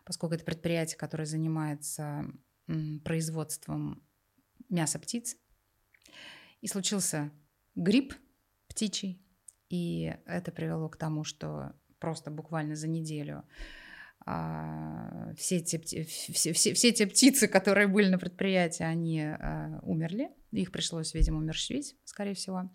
[0.08, 2.26] поскольку это предприятие, которое занимается
[3.04, 4.02] производством
[4.70, 5.36] мяса птиц,
[6.62, 7.30] и случился
[7.76, 8.16] грипп
[8.70, 9.22] птичий,
[9.70, 13.44] и это привело к тому, что просто буквально за неделю
[14.26, 16.04] а, все, те, все,
[16.52, 20.30] все, все те птицы, которые были на предприятии, они а, умерли.
[20.52, 22.70] Их пришлось, видимо, умерщвить, скорее всего.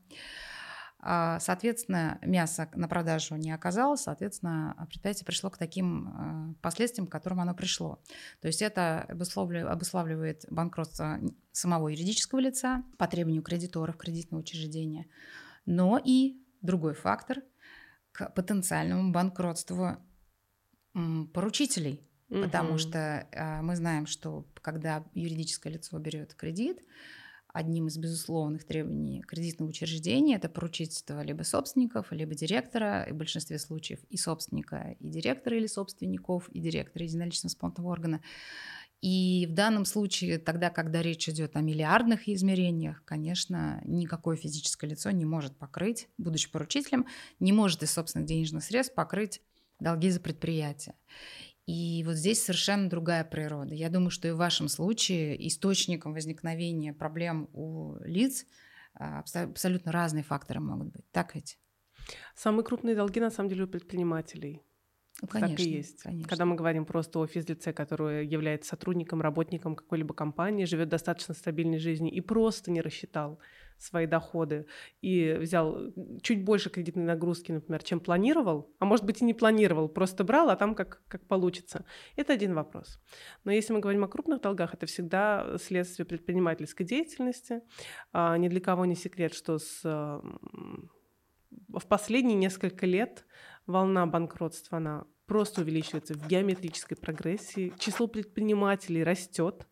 [0.98, 7.40] А, соответственно, мясо на продажу не оказалось, соответственно, предприятие пришло к таким последствиям, к которым
[7.40, 8.00] оно пришло.
[8.40, 11.20] То есть это обуславливает банкротство
[11.50, 15.06] самого юридического лица по требованию кредиторов кредитного учреждения,
[15.66, 17.42] но и другой фактор
[18.12, 19.96] к потенциальному банкротству
[21.32, 22.42] поручителей, угу.
[22.42, 26.80] потому что а, мы знаем, что когда юридическое лицо берет кредит,
[27.52, 33.58] одним из безусловных требований кредитного учреждения это поручительство либо собственников, либо директора, и в большинстве
[33.58, 38.22] случаев и собственника, и директора или собственников, и директора единоличного исполнительного органа.
[39.02, 45.10] И в данном случае, тогда, когда речь идет о миллиардных измерениях, конечно, никакое физическое лицо
[45.10, 47.06] не может покрыть, будучи поручителем,
[47.40, 49.42] не может из собственных денежных средств покрыть
[49.80, 50.94] долги за предприятие.
[51.66, 53.74] И вот здесь совершенно другая природа.
[53.74, 58.46] Я думаю, что и в вашем случае источником возникновения проблем у лиц
[58.94, 61.10] а, абсолютно разные факторы могут быть.
[61.10, 61.58] Так ведь?
[62.36, 64.62] Самые крупные долги, на самом деле, у предпринимателей.
[65.22, 66.02] Ну, конечно, так и есть.
[66.02, 66.28] Конечно.
[66.28, 71.78] Когда мы говорим просто о физлице, который является сотрудником, работником какой-либо компании, живет достаточно стабильной
[71.78, 73.38] жизнью и просто не рассчитал
[73.78, 74.66] свои доходы
[75.00, 75.92] и взял
[76.22, 80.50] чуть больше кредитной нагрузки, например, чем планировал, а может быть и не планировал, просто брал,
[80.50, 81.84] а там как, как получится.
[82.16, 83.00] Это один вопрос.
[83.44, 87.62] Но если мы говорим о крупных долгах, это всегда следствие предпринимательской деятельности.
[88.12, 89.82] А, ни для кого не секрет, что с,
[91.68, 93.24] в последние несколько лет
[93.66, 97.72] волна банкротства, она просто увеличивается в геометрической прогрессии.
[97.78, 99.66] Число предпринимателей растет.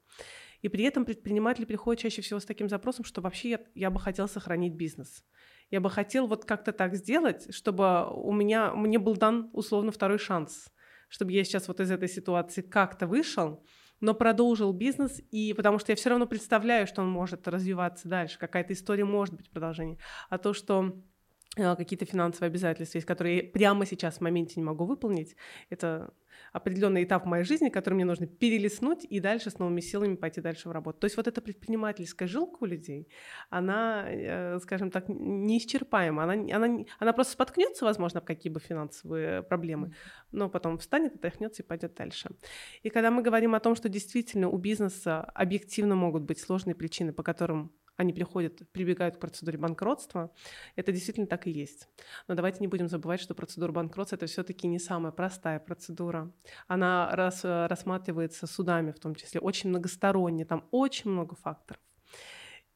[0.63, 3.99] И при этом предприниматели приходят чаще всего с таким запросом, что вообще я, я бы
[3.99, 5.25] хотел сохранить бизнес.
[5.71, 10.19] Я бы хотел вот как-то так сделать, чтобы у меня, мне был дан условно второй
[10.19, 10.69] шанс,
[11.09, 13.65] чтобы я сейчас вот из этой ситуации как-то вышел,
[14.01, 18.39] но продолжил бизнес, и потому что я все равно представляю, что он может развиваться дальше,
[18.39, 19.99] какая-то история может быть продолжение.
[20.29, 21.03] А то, что
[21.57, 25.37] какие-то финансовые обязательства есть, которые я прямо сейчас в моменте не могу выполнить,
[25.69, 26.13] это
[26.53, 30.41] определенный этап в моей жизни, который мне нужно перелистнуть и дальше с новыми силами пойти
[30.41, 30.99] дальше в работу.
[31.01, 33.09] То есть вот эта предпринимательская жилка у людей,
[33.51, 36.25] она, э, скажем так, неисчерпаема.
[36.25, 39.95] Она, она, она просто споткнется, возможно, в какие бы финансовые проблемы,
[40.33, 42.31] но потом встанет, отряхнется и пойдет дальше.
[42.83, 47.13] И когда мы говорим о том, что действительно у бизнеса объективно могут быть сложные причины,
[47.13, 50.33] по которым они приходят, прибегают к процедуре банкротства,
[50.77, 51.89] это действительно так и есть.
[52.29, 56.33] Но давайте не будем забывать, что процедура банкротства это все-таки не самая простая процедура.
[56.67, 61.81] Она рас, рассматривается судами, в том числе, очень многосторонне, там очень много факторов.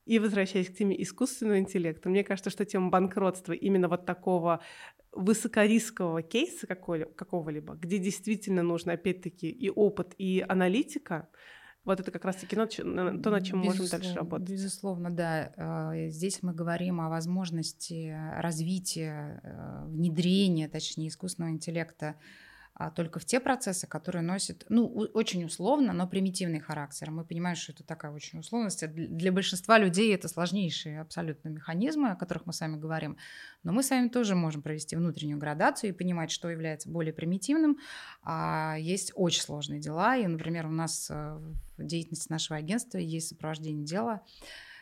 [0.04, 4.60] И возвращаясь к теме искусственного интеллекта, мне кажется, что тема банкротства именно вот такого
[5.12, 11.28] высокорискового кейса какого-либо, где действительно нужно опять-таки и опыт, и аналитика,
[11.84, 12.64] вот это как раз-таки то,
[13.30, 14.48] над чем мы можем дальше работать.
[14.48, 15.52] Безусловно, да.
[15.56, 22.16] А, здесь мы говорим о возможности развития, э, внедрения, точнее, искусственного интеллекта
[22.76, 27.12] а только в те процессы, которые носят, ну, очень условно, но примитивный характер.
[27.12, 28.82] Мы понимаем, что это такая очень условность.
[28.82, 33.16] А для большинства людей это сложнейшие абсолютно механизмы, о которых мы с вами говорим.
[33.62, 37.78] Но мы с вами тоже можем провести внутреннюю градацию и понимать, что является более примитивным.
[38.24, 40.16] А есть очень сложные дела.
[40.16, 41.38] И, например, у нас э,
[41.76, 44.22] в деятельности нашего агентства есть сопровождение дела,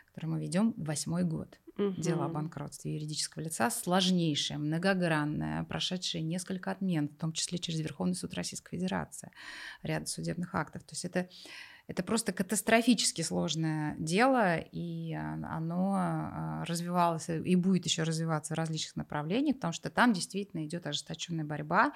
[0.07, 2.01] которое мы ведем восьмой год угу.
[2.01, 8.15] дело о банкротстве юридического лица сложнейшее, многогранное, прошедшее несколько отмен, в том числе через Верховный
[8.15, 9.31] суд Российской Федерации,
[9.83, 10.83] ряд судебных актов.
[10.83, 11.29] То есть это
[11.89, 18.97] это просто катастрофически сложное дело, и оно а, развивалось и будет еще развиваться в различных
[18.97, 21.93] направлениях, потому что там действительно идет ожесточенная борьба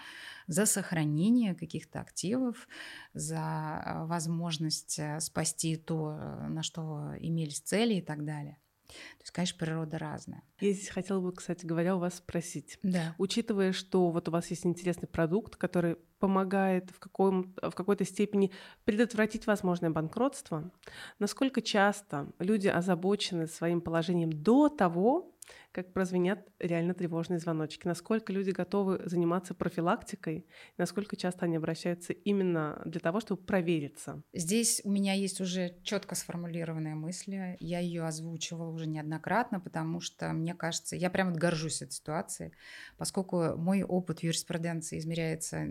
[0.48, 2.68] за сохранение каких-то активов,
[3.14, 8.58] за а, возможность э, спасти то, э, на что имелись цели и так далее.
[8.87, 10.43] То есть, конечно, природа разная.
[10.61, 12.78] Я здесь хотела бы, кстати говоря, у вас спросить.
[12.82, 13.14] Да.
[13.18, 18.53] Учитывая, что вот у вас есть интересный продукт, который помогает в, каком, в какой-то степени
[18.84, 20.70] предотвратить возможное банкротство,
[21.18, 25.36] насколько часто люди озабочены своим положением до того,
[25.72, 30.47] как прозвенят реально тревожные звоночки, насколько люди готовы заниматься профилактикой,
[30.78, 34.22] насколько часто они обращаются именно для того, чтобы провериться.
[34.32, 40.32] Здесь у меня есть уже четко сформулированная мысль, я ее озвучивала уже неоднократно, потому что
[40.32, 42.53] мне кажется, я прямо горжусь этой ситуацией,
[42.97, 45.66] поскольку мой опыт юриспруденции измеряется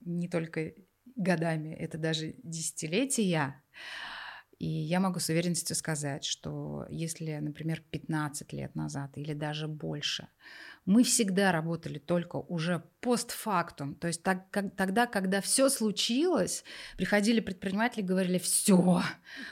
[0.00, 0.72] не только
[1.16, 3.62] годами, это даже десятилетия.
[4.58, 10.26] И я могу с уверенностью сказать, что если, например, 15 лет назад или даже больше,
[10.84, 16.64] мы всегда работали только уже постфактум, то есть так, как, тогда, когда все случилось,
[16.96, 19.02] приходили предприниматели, говорили, все,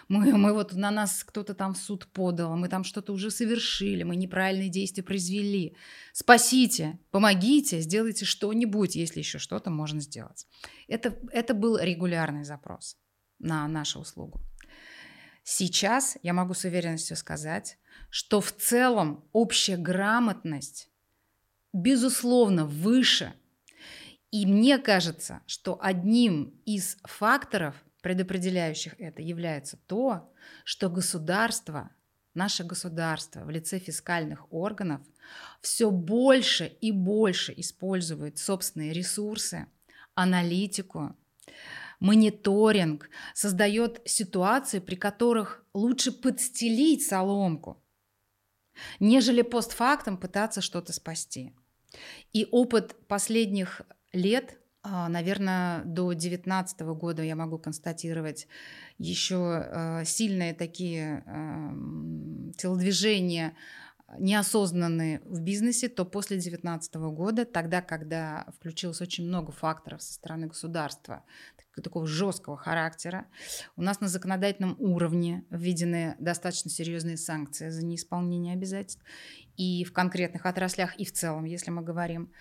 [0.08, 4.02] мы, мы вот на нас кто-то там в суд подал, мы там что-то уже совершили,
[4.02, 5.76] мы неправильные действия произвели,
[6.12, 10.48] спасите, помогите, сделайте что-нибудь, если еще что-то можно сделать.
[10.88, 12.96] Это, это был регулярный запрос
[13.38, 14.40] на нашу услугу.
[15.48, 17.78] Сейчас я могу с уверенностью сказать,
[18.10, 20.90] что в целом общая грамотность,
[21.72, 23.32] безусловно, выше.
[24.32, 30.34] И мне кажется, что одним из факторов, предопределяющих это, является то,
[30.64, 31.90] что государство,
[32.34, 35.00] наше государство в лице фискальных органов
[35.60, 39.68] все больше и больше использует собственные ресурсы,
[40.16, 41.14] аналитику,
[42.00, 47.82] мониторинг создает ситуации, при которых лучше подстелить соломку,
[49.00, 51.52] нежели постфактом пытаться что-то спасти.
[52.32, 53.82] И опыт последних
[54.12, 58.46] лет, а, наверное, до 2019 года я могу констатировать
[58.98, 61.24] еще а, сильные такие
[62.56, 63.54] телодвижения
[64.18, 70.46] неосознанные в бизнесе, то после 2019 года, тогда, когда включилось очень много факторов со стороны
[70.46, 71.24] государства,
[71.82, 73.26] такого жесткого характера,
[73.76, 79.02] у нас на законодательном уровне введены достаточно серьезные санкции за неисполнение обязательств
[79.56, 82.32] и в конкретных отраслях, и в целом, если мы говорим.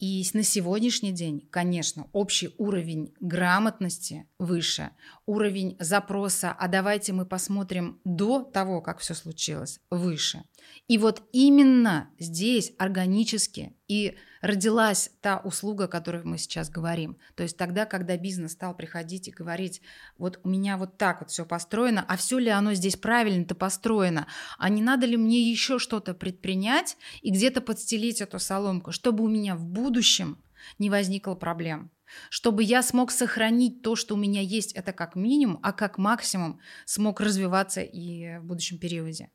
[0.00, 4.92] И на сегодняшний день, конечно, общий уровень грамотности выше,
[5.26, 10.42] уровень запроса, а давайте мы посмотрим до того, как все случилось, выше.
[10.88, 17.18] И вот именно здесь органически и родилась та услуга, о которой мы сейчас говорим.
[17.34, 19.82] То есть тогда, когда бизнес стал приходить и говорить,
[20.18, 24.26] вот у меня вот так вот все построено, а все ли оно здесь правильно-то построено,
[24.58, 29.28] а не надо ли мне еще что-то предпринять и где-то подстелить эту соломку, чтобы у
[29.28, 30.42] меня в будущем
[30.78, 31.90] не возникло проблем
[32.28, 36.60] чтобы я смог сохранить то, что у меня есть, это как минимум, а как максимум
[36.84, 39.30] смог развиваться и в будущем периоде.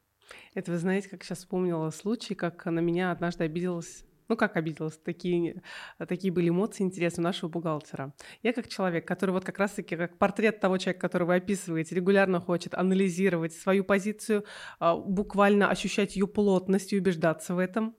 [0.53, 4.97] Это вы знаете, как сейчас вспомнила случай, как на меня однажды обиделась ну, как обиделась,
[4.97, 5.61] такие,
[6.07, 8.13] такие были эмоции интересные у нашего бухгалтера.
[8.41, 12.39] Я как человек, который вот как раз-таки, как портрет того человека, которого вы описываете, регулярно
[12.39, 14.45] хочет анализировать свою позицию,
[14.79, 17.95] а, буквально ощущать ее плотность и убеждаться в этом,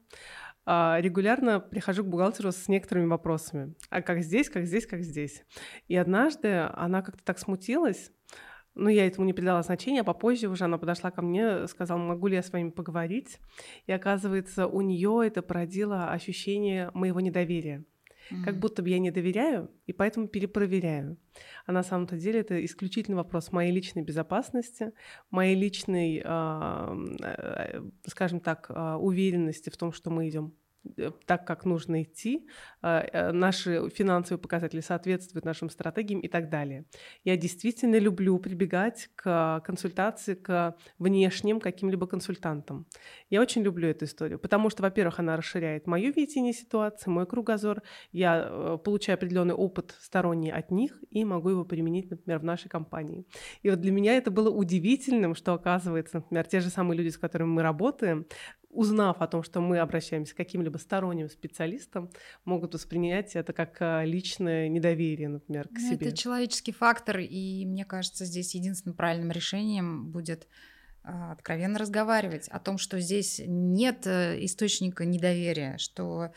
[0.65, 3.75] а, регулярно прихожу к бухгалтеру с некоторыми вопросами.
[3.89, 5.45] А как здесь, как здесь, как здесь.
[5.87, 8.11] И однажды она как-то так смутилась,
[8.77, 12.27] ну, я этому не придала значения, а попозже уже она подошла ко мне, сказала, могу
[12.27, 13.39] ли я с вами поговорить.
[13.87, 17.85] И оказывается, у нее это породило ощущение моего недоверия.
[18.31, 18.45] Mm-hmm.
[18.45, 21.17] Как будто бы я не доверяю, и поэтому перепроверяю.
[21.65, 24.93] А на самом-то деле это исключительно вопрос моей личной безопасности,
[25.31, 28.71] моей личной, э, скажем так,
[29.01, 30.53] уверенности в том, что мы идем
[31.27, 32.47] так, как нужно идти,
[32.83, 36.85] а, э, наши финансовые показатели соответствуют нашим стратегиям и так далее.
[37.25, 42.87] Я действительно люблю прибегать к консультации, к внешним каким-либо консультантам.
[43.31, 47.83] Я очень люблю эту историю, потому что, во-первых, она расширяет мое видение ситуации, мой кругозор.
[48.13, 52.69] Я э, получаю определенный опыт сторонний от них и могу его применить, например, в нашей
[52.69, 53.27] компании.
[53.63, 57.19] И вот для меня это было удивительным, что оказывается, например, те же самые люди, с
[57.19, 58.27] которыми мы работаем,
[58.77, 62.11] узнав о том, что мы обращаемся к каким-либо сторонним специалистам,
[62.45, 66.09] могут воспринять это как а, личное недоверие, например, к ну, себе.
[66.09, 70.47] Это человеческий фактор, и мне кажется, здесь единственным правильным решением будет
[71.07, 76.33] откровенно разговаривать о том, что здесь нет э, источника недоверия, что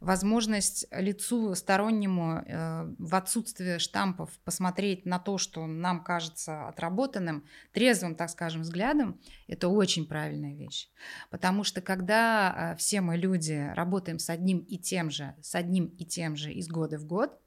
[0.00, 8.14] возможность лицу стороннему э, в отсутствие штампов посмотреть на то, что нам кажется отработанным, трезвым,
[8.14, 10.88] так скажем, взглядом, это очень правильная вещь.
[11.30, 15.86] Потому что когда э, все мы люди работаем с одним и тем же, с одним
[15.86, 17.43] и тем же из года в год, а,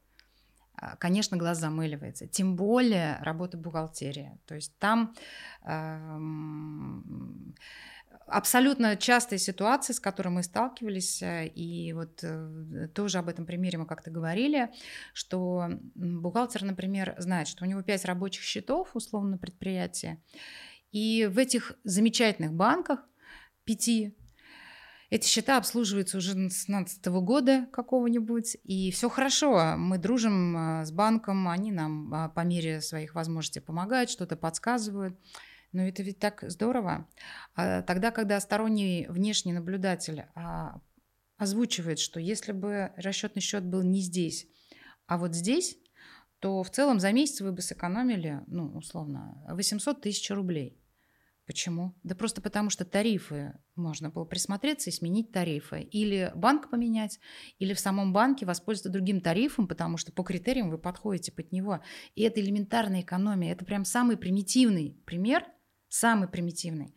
[0.99, 2.28] конечно, глаз замыливается.
[2.28, 4.39] Тем более работа бухгалтерия.
[4.45, 5.13] То есть там
[8.28, 13.78] абсолютно частые ситуации, с которыми мы сталкивались, э, и вот э, тоже об этом примере
[13.78, 14.69] мы как-то говорили,
[15.13, 20.21] что бухгалтер, например, знает, что у него 5 рабочих счетов, условно, на предприятии,
[20.91, 22.99] и в этих замечательных банках,
[23.63, 24.15] пяти,
[25.10, 29.76] Эти счета обслуживаются уже с 2016 года какого-нибудь, и все хорошо.
[29.78, 35.18] Мы дружим а, с банком, они нам а, по мере своих возможностей помогают, что-то подсказывают.
[35.72, 37.08] Но это ведь так здорово.
[37.55, 40.26] А тогда, когда сторонний внешний наблюдатель
[41.38, 44.47] озвучивает, что если бы расчетный счет был не здесь,
[45.05, 45.78] а вот здесь,
[46.39, 50.78] то в целом за месяц вы бы сэкономили, ну, условно, 800 тысяч рублей.
[51.47, 51.95] Почему?
[52.03, 55.81] Да просто потому, что тарифы можно было присмотреться и сменить тарифы.
[55.81, 57.21] Или банк поменять,
[57.57, 61.79] или в самом банке воспользоваться другим тарифом, потому что по критериям вы подходите под него.
[62.15, 63.53] И это элементарная экономия.
[63.53, 65.45] Это прям самый примитивный пример,
[65.87, 66.93] самый примитивный.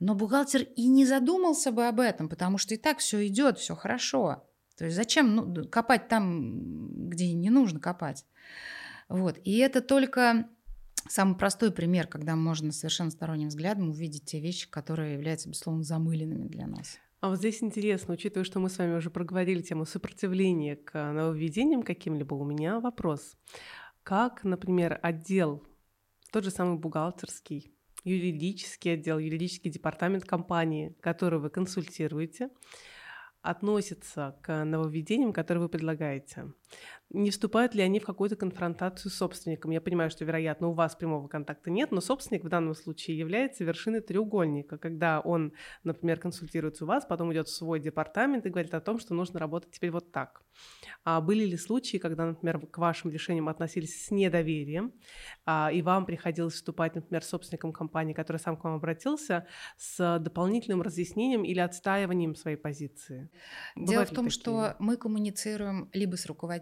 [0.00, 3.76] Но бухгалтер и не задумался бы об этом, потому что и так все идет, все
[3.76, 4.48] хорошо.
[4.76, 8.26] То есть зачем ну, копать там, где не нужно копать?
[9.08, 9.38] Вот.
[9.44, 10.48] И это только
[11.08, 16.46] Самый простой пример, когда можно совершенно сторонним взглядом увидеть те вещи, которые являются, безусловно, замыленными
[16.46, 16.98] для нас.
[17.20, 21.82] А вот здесь интересно, учитывая, что мы с вами уже проговорили тему сопротивления к нововведениям
[21.82, 23.36] каким-либо, у меня вопрос.
[24.02, 25.62] Как, например, отдел,
[26.32, 27.72] тот же самый бухгалтерский,
[28.02, 32.48] юридический отдел, юридический департамент компании, который вы консультируете,
[33.40, 36.52] относится к нововведениям, которые вы предлагаете?
[37.12, 39.70] Не вступают ли они в какую-то конфронтацию с собственником?
[39.70, 43.64] Я понимаю, что, вероятно, у вас прямого контакта нет, но собственник в данном случае является
[43.64, 45.52] вершиной треугольника, когда он,
[45.84, 49.38] например, консультируется у вас, потом идет в свой департамент и говорит о том, что нужно
[49.38, 50.42] работать теперь вот так.
[51.04, 54.94] А были ли случаи, когда, например, к вашим решениям относились с недоверием,
[55.44, 59.46] а, и вам приходилось вступать, например, с собственником компании, который сам к вам обратился,
[59.76, 63.30] с дополнительным разъяснением или отстаиванием своей позиции?
[63.76, 64.40] Дело Бывают в том, такие?
[64.40, 66.61] что мы коммуницируем либо с руководителем,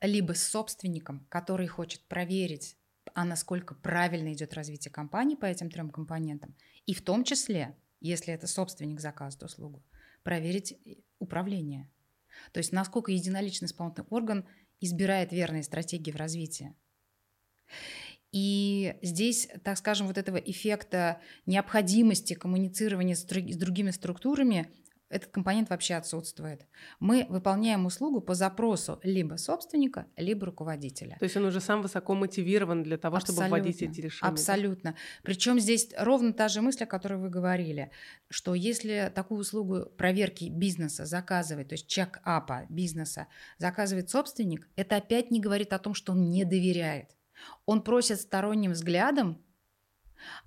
[0.00, 2.76] либо с собственником, который хочет проверить,
[3.14, 6.54] а насколько правильно идет развитие компании по этим трем компонентам,
[6.86, 9.84] и в том числе, если это собственник заказывает услугу,
[10.22, 10.78] проверить
[11.18, 11.90] управление.
[12.52, 14.46] То есть насколько единоличный исполнительный орган
[14.80, 16.74] избирает верные стратегии в развитии.
[18.32, 24.70] И здесь, так скажем, вот этого эффекта необходимости коммуницирования с другими структурами
[25.10, 26.66] этот компонент вообще отсутствует.
[27.00, 31.16] Мы выполняем услугу по запросу либо собственника, либо руководителя.
[31.18, 33.46] То есть он уже сам высоко мотивирован для того, Абсолютно.
[33.46, 34.30] чтобы вводить эти решения.
[34.30, 34.94] Абсолютно.
[35.24, 37.90] Причем здесь ровно та же мысль, о которой вы говорили,
[38.28, 43.26] что если такую услугу проверки бизнеса заказывает, то есть чек-апа бизнеса
[43.58, 47.16] заказывает собственник, это опять не говорит о том, что он не доверяет.
[47.66, 49.42] Он просит сторонним взглядом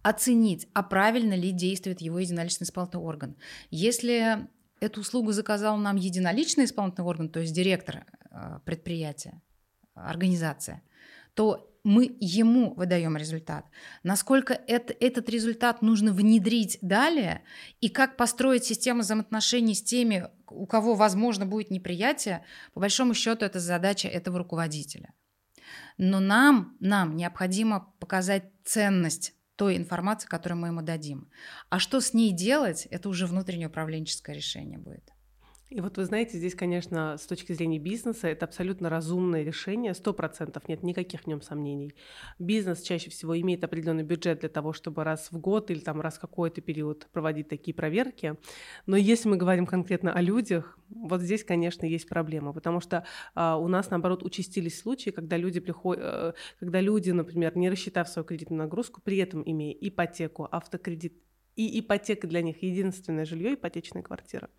[0.02, 3.36] оценить, а правильно ли действует его единоличный исполнительный орган.
[3.72, 4.48] Если
[4.80, 9.42] эту услугу заказал нам единоличный исполнительный орган, то есть директор э, предприятия,
[9.96, 10.82] организация,
[11.34, 13.66] то мы ему выдаем результат.
[14.04, 17.44] Насколько это, этот результат нужно внедрить далее
[17.82, 23.44] и как построить систему взаимоотношений с теми, у кого, возможно, будет неприятие, по большому счету
[23.46, 25.14] это задача этого руководителя.
[25.98, 31.30] Но нам, нам необходимо показать ценность той информации, которую мы ему дадим.
[31.70, 35.13] А что с ней делать, это уже внутреннее управленческое решение будет.
[35.74, 40.14] И вот вы знаете, здесь, конечно, с точки зрения бизнеса, это абсолютно разумное решение, сто
[40.14, 41.96] процентов, нет никаких в нем сомнений.
[42.38, 46.18] Бизнес чаще всего имеет определенный бюджет для того, чтобы раз в год или там раз
[46.18, 48.36] в какой-то период проводить такие проверки.
[48.86, 53.04] Но если мы говорим конкретно о людях, вот здесь, конечно, есть проблема, потому что
[53.34, 58.08] а, у нас, наоборот, участились случаи, когда люди приходят, э, когда люди, например, не рассчитав
[58.10, 61.16] свою кредитную нагрузку, при этом имея ипотеку, автокредит
[61.56, 64.50] и ипотека для них единственное жилье, ипотечная квартира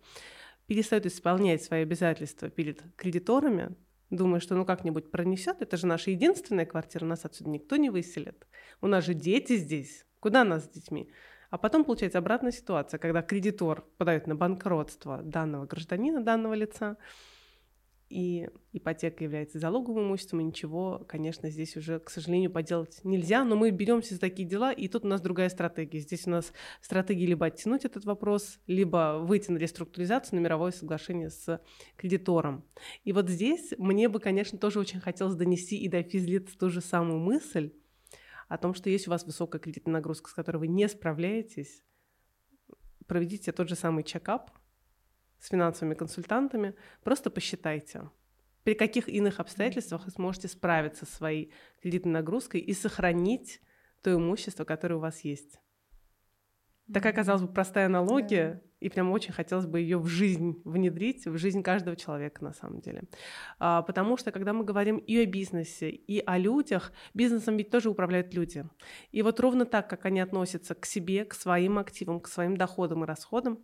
[0.67, 3.75] перестают исполнять свои обязательства перед кредиторами,
[4.09, 8.47] думая, что ну как-нибудь пронесет, это же наша единственная квартира, нас отсюда никто не выселит.
[8.81, 11.09] У нас же дети здесь, куда нас с детьми?
[11.49, 16.97] А потом получается обратная ситуация, когда кредитор подает на банкротство данного гражданина, данного лица,
[18.15, 23.57] и ипотека является залоговым имуществом, и ничего, конечно, здесь уже, к сожалению, поделать нельзя, но
[23.57, 25.99] мы беремся за такие дела, и тут у нас другая стратегия.
[25.99, 31.29] Здесь у нас стратегия либо оттянуть этот вопрос, либо выйти на реструктуризацию, на мировое соглашение
[31.29, 31.61] с
[31.97, 32.63] кредитором.
[33.03, 36.79] И вот здесь мне бы, конечно, тоже очень хотелось донести и до физлиц ту же
[36.79, 37.73] самую мысль
[38.47, 41.83] о том, что есть у вас высокая кредитная нагрузка, с которой вы не справляетесь,
[43.07, 44.51] проведите тот же самый чекап,
[45.39, 48.09] с финансовыми консультантами, просто посчитайте,
[48.63, 53.61] при каких иных обстоятельствах вы сможете справиться со своей кредитной нагрузкой и сохранить
[54.01, 55.59] то имущество, которое у вас есть.
[56.93, 61.37] Такая, казалось бы, простая аналогия, и прям очень хотелось бы ее в жизнь внедрить, в
[61.37, 63.03] жизнь каждого человека на самом деле.
[63.57, 67.89] А, потому что, когда мы говорим и о бизнесе, и о людях, бизнесом ведь тоже
[67.89, 68.65] управляют люди.
[69.11, 73.03] И вот ровно так, как они относятся к себе, к своим активам, к своим доходам
[73.03, 73.59] и расходам,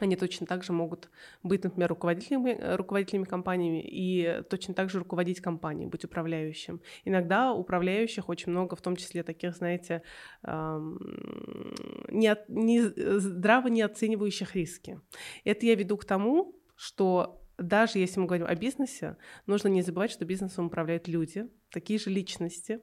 [0.00, 1.10] они точно так же могут
[1.42, 6.80] быть, например, руководителями, руководителями компаниями и точно так же руководить компанией, быть управляющим.
[7.04, 10.02] Иногда управляющих очень много, в том числе таких, знаете,
[10.42, 12.82] не, от, не,
[13.18, 15.00] здраво не оценивающих риски.
[15.44, 19.16] Это я веду к тому, что даже если мы говорим о бизнесе,
[19.46, 22.80] нужно не забывать, что бизнесом управляют люди, такие же личности.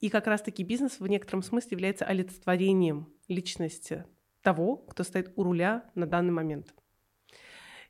[0.00, 4.04] И как раз-таки бизнес в некотором смысле является олицетворением личности
[4.46, 6.72] того, кто стоит у руля на данный момент.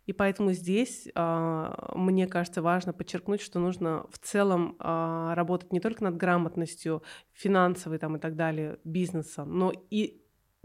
[0.07, 5.80] И поэтому здесь э, мне кажется важно подчеркнуть, что нужно в целом э, работать не
[5.80, 7.02] только над грамотностью
[7.32, 10.22] финансовой там, и так далее бизнеса, но и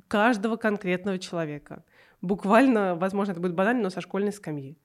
[0.08, 1.84] каждого конкретного человека.
[2.22, 4.78] Буквально, возможно, это будет банально, но со школьной скамьи.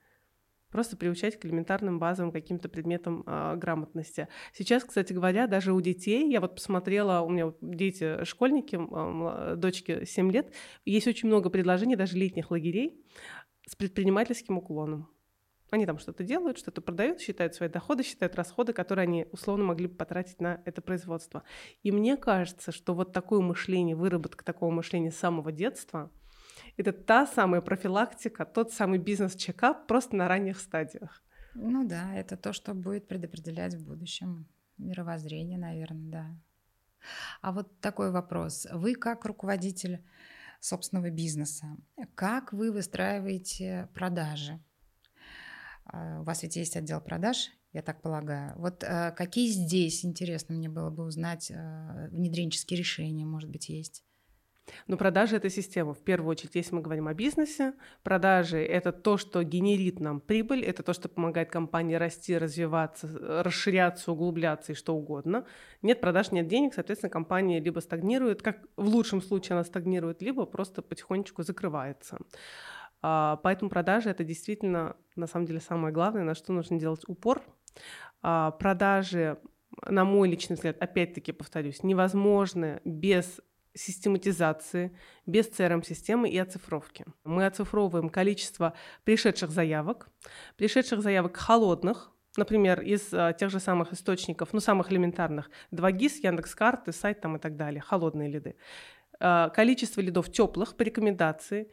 [0.70, 4.28] Просто приучать к элементарным базовым каким-то предметам э, грамотности.
[4.52, 10.04] Сейчас, кстати говоря, даже у детей, я вот посмотрела, у меня дети школьники, э, дочке
[10.04, 10.52] 7 лет,
[10.84, 13.04] есть очень много предложений, даже летних лагерей
[13.66, 15.08] с предпринимательским уклоном.
[15.70, 19.88] Они там что-то делают, что-то продают, считают свои доходы, считают расходы, которые они условно могли
[19.88, 21.42] бы потратить на это производство.
[21.82, 26.10] И мне кажется, что вот такое мышление, выработка такого мышления с самого детства–
[26.76, 31.22] это та самая профилактика, тот самый бизнес-чекап просто на ранних стадиях.
[31.54, 34.46] Ну да, это то, что будет предопределять в будущем
[34.78, 36.40] мировоззрение, наверное, да.
[37.40, 38.66] А вот такой вопрос.
[38.72, 40.04] Вы как руководитель
[40.60, 41.66] собственного бизнеса,
[42.14, 44.60] как вы выстраиваете продажи?
[45.84, 48.54] А, у вас ведь есть отдел продаж, я так полагаю.
[48.56, 54.02] Вот э, какие здесь, интересно мне было бы узнать, э, внедренческие решения, может быть, есть?
[54.86, 55.94] Но продажи— это система.
[55.94, 60.62] В первую очередь, если мы говорим о бизнесе, продажи— это то, что генерит нам прибыль,
[60.64, 63.08] это то, что помогает компании расти, развиваться,
[63.44, 65.46] расширяться, углубляться и что угодно.
[65.82, 70.46] Нет продаж, нет денег, соответственно, компания либо стагнирует, как в лучшем случае она стагнирует, либо
[70.46, 72.18] просто потихонечку закрывается.
[73.02, 77.42] А, поэтому продажи— это действительно, на самом деле, самое главное, на что нужно делать упор.
[78.22, 79.38] А, продажи
[79.84, 83.40] на мой личный взгляд, опять-таки повторюсь, невозможны без
[83.76, 84.96] систематизации,
[85.26, 87.04] без CRM-системы и оцифровки.
[87.24, 88.72] Мы оцифровываем количество
[89.04, 90.08] пришедших заявок,
[90.56, 96.92] пришедших заявок холодных, например, из а, тех же самых источников, ну, самых элементарных, 2GIS, Яндекс.Карты,
[96.92, 98.56] сайт там и так далее, холодные лиды.
[99.18, 101.70] А, количество лидов теплых по рекомендации,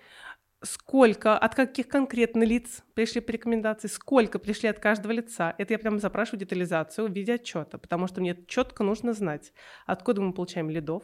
[0.64, 5.54] сколько, от каких конкретно лиц пришли по рекомендации, сколько пришли от каждого лица.
[5.58, 9.54] Это я прямо запрашиваю детализацию в виде отчета, потому что мне четко нужно знать,
[9.86, 11.04] откуда мы получаем лидов,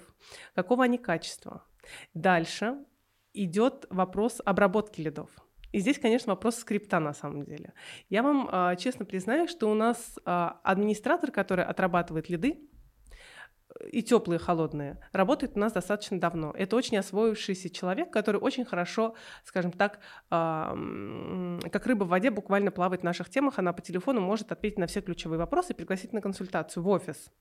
[0.55, 1.64] какого они качества.
[2.14, 2.78] Дальше
[3.34, 5.30] идет вопрос обработки лидов.
[5.72, 7.74] И здесь, конечно, вопрос скрипта на самом деле.
[8.10, 12.68] Я вам э, честно признаю, что у нас э, администратор, который отрабатывает лиды,
[13.91, 16.51] и теплые, и холодные, работает у нас достаточно давно.
[16.57, 19.99] Это очень освоившийся человек, который очень хорошо, скажем так,
[20.30, 23.59] как рыба в воде, буквально плавает в наших темах.
[23.59, 27.32] Она по телефону может ответить на все ключевые вопросы и пригласить на консультацию в офис.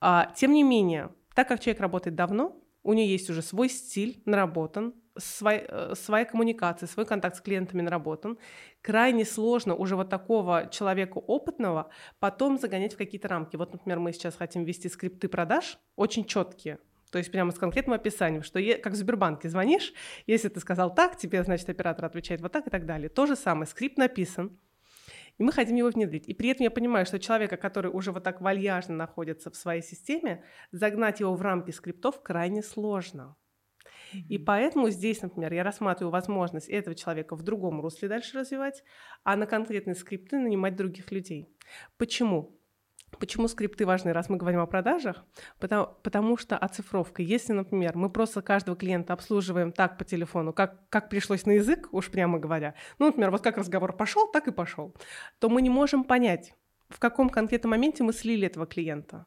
[0.00, 4.22] А, тем не менее, так как человек работает давно, у нее есть уже свой стиль,
[4.24, 8.38] наработан, свой, э, своя коммуникация, свой контакт с клиентами наработан.
[8.80, 13.56] Крайне сложно уже вот такого человека опытного потом загонять в какие-то рамки.
[13.56, 16.78] Вот, например, мы сейчас хотим ввести скрипты продаж, очень четкие,
[17.12, 19.92] то есть прямо с конкретным описанием, что как в Сбербанке звонишь,
[20.26, 23.10] если ты сказал так, тебе, значит, оператор отвечает вот так и так далее.
[23.10, 24.58] То же самое, скрипт написан,
[25.36, 26.26] и мы хотим его внедрить.
[26.26, 29.82] И при этом я понимаю, что человека, который уже вот так вальяжно находится в своей
[29.82, 33.36] системе, загнать его в рамки скриптов крайне сложно.
[34.28, 38.82] И поэтому здесь, например, я рассматриваю возможность этого человека в другом русле дальше развивать,
[39.24, 41.48] а на конкретные скрипты нанимать других людей.
[41.96, 42.58] Почему?
[43.18, 45.24] Почему скрипты важны, раз мы говорим о продажах?
[45.58, 47.22] Потому, потому что оцифровка.
[47.22, 51.88] Если, например, мы просто каждого клиента обслуживаем так по телефону, как, как пришлось на язык,
[51.92, 54.96] уж прямо говоря, ну, например, вот как разговор пошел, так и пошел,
[55.38, 56.54] то мы не можем понять,
[56.88, 59.26] в каком конкретном моменте мы слили этого клиента.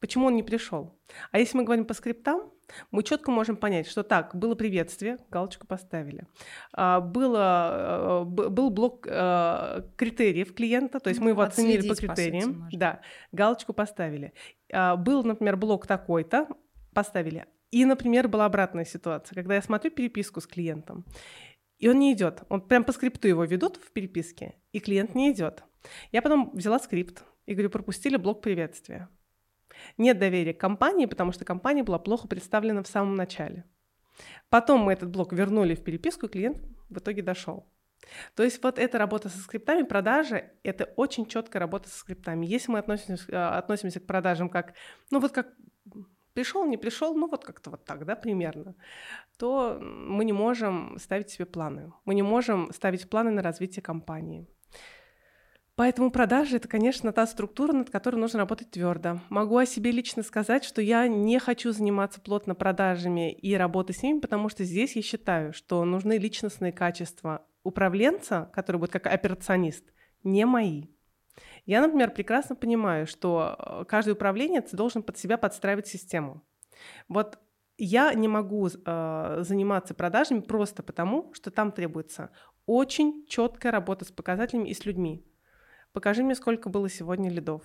[0.00, 0.96] Почему он не пришел?
[1.32, 2.52] А если мы говорим по скриптам,
[2.90, 6.26] мы четко можем понять, что так, было приветствие, галочку поставили.
[6.72, 11.96] А, было, э, был блок э, критериев клиента, то есть мы его Отследить, оценили по
[11.96, 12.54] критериям.
[12.54, 13.00] По сути, да,
[13.32, 14.32] галочку поставили.
[14.72, 16.48] А, был, например, блок такой-то,
[16.92, 17.46] поставили.
[17.70, 21.04] И, например, была обратная ситуация, когда я смотрю переписку с клиентом,
[21.78, 22.42] и он не идет.
[22.48, 25.64] Он прям по скрипту его ведут в переписке, и клиент не идет.
[26.12, 29.08] Я потом взяла скрипт и говорю, пропустили блок приветствия.
[29.96, 33.64] Нет доверия к компании, потому что компания была плохо представлена в самом начале.
[34.48, 36.58] Потом мы этот блок вернули в переписку, и клиент
[36.88, 37.66] в итоге дошел.
[38.34, 42.46] То есть вот эта работа со скриптами, продажи— это очень четкая работа со скриптами.
[42.46, 44.74] Если мы относимся, а, относимся к продажам как,
[45.10, 45.48] ну вот как
[46.32, 48.76] пришел, не пришел, ну вот как-то вот так, да, примерно,
[49.36, 51.92] то мы не можем ставить себе планы.
[52.04, 54.46] Мы не можем ставить планы на развитие компании.
[55.78, 59.20] Поэтому продажи это, конечно, та структура, над которой нужно работать твердо.
[59.28, 64.02] Могу о себе лично сказать, что я не хочу заниматься плотно продажами и работать с
[64.02, 69.84] ними, потому что здесь я считаю, что нужны личностные качества управленца, который будет как операционист,
[70.24, 70.86] не мои.
[71.64, 76.42] Я, например, прекрасно понимаю, что э, каждый управленец должен под себя подстраивать систему.
[77.06, 77.38] Вот
[77.76, 82.30] я не могу э, заниматься продажами просто потому, что там требуется
[82.66, 85.24] очень четкая работа с показателями и с людьми.
[85.98, 87.60] Покажи мне, сколько было сегодня лидов.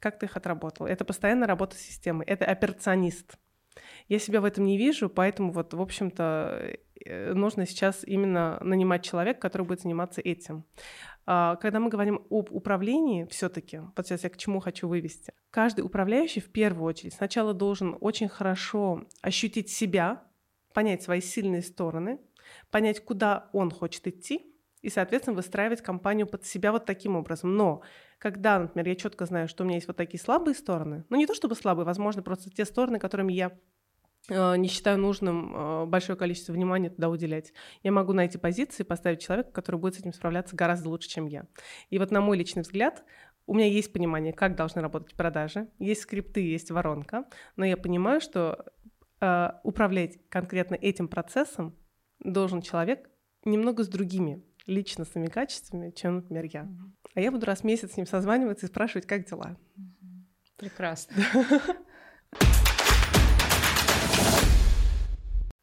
[0.00, 0.84] Как ты их отработал?
[0.84, 2.26] Это постоянная работа с системой.
[2.26, 3.38] Это операционист.
[4.06, 6.76] Я себя в этом не вижу, поэтому вот, в общем-то,
[7.06, 10.66] э, нужно сейчас именно нанимать человека, который будет заниматься этим.
[11.24, 15.80] А, когда мы говорим об управлении, все-таки, вот сейчас я к чему хочу вывести, каждый
[15.80, 20.22] управляющий в первую очередь сначала должен очень хорошо ощутить себя,
[20.74, 22.20] понять свои сильные стороны,
[22.70, 24.49] понять, куда он хочет идти,
[24.82, 27.56] и, соответственно, выстраивать компанию под себя вот таким образом.
[27.56, 27.82] Но
[28.18, 31.26] когда, например, я четко знаю, что у меня есть вот такие слабые стороны, ну не
[31.26, 33.52] то чтобы слабые, возможно, просто те стороны, которыми я
[34.28, 37.52] э, не считаю нужным э, большое количество внимания туда уделять.
[37.82, 41.46] Я могу найти позиции, поставить человека, который будет с этим справляться гораздо лучше, чем я.
[41.90, 43.04] И вот на мой личный взгляд,
[43.46, 47.24] у меня есть понимание, как должны работать продажи, есть скрипты, есть воронка,
[47.56, 48.64] но я понимаю, что
[49.20, 51.76] э, управлять конкретно этим процессом
[52.20, 53.10] должен человек
[53.44, 56.62] немного с другими личностными качествами, чем, например, я.
[56.62, 56.92] Угу.
[57.14, 59.56] А я буду раз в месяц с ним созваниваться и спрашивать, как дела.
[60.56, 61.16] Прекрасно.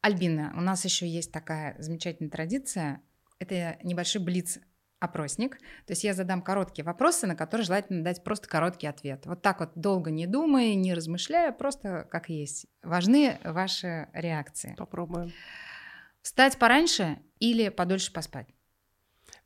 [0.01, 3.01] Альбина, у нас еще есть такая замечательная традиция.
[3.39, 4.59] Это небольшой блиц
[4.99, 5.57] опросник.
[5.85, 9.25] То есть я задам короткие вопросы, на которые желательно дать просто короткий ответ.
[9.25, 12.65] Вот так вот долго не думая, не размышляя, просто как есть.
[12.81, 14.75] Важны ваши реакции.
[14.77, 15.31] Попробуем.
[16.21, 18.47] Встать пораньше или подольше поспать?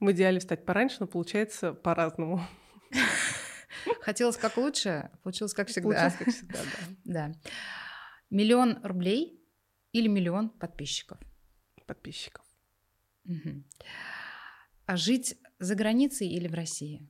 [0.02, 2.42] В идеале встать пораньше, но получается по-разному.
[4.02, 5.90] Хотелось как лучше, получилось как всегда.
[5.90, 6.94] Получилось как всегда, да.
[7.30, 7.36] да.
[8.32, 9.40] Миллион рублей
[9.92, 11.20] или миллион подписчиков?
[11.86, 12.44] Подписчиков.
[13.26, 13.64] Угу.
[14.88, 17.08] А жить за границей или в России?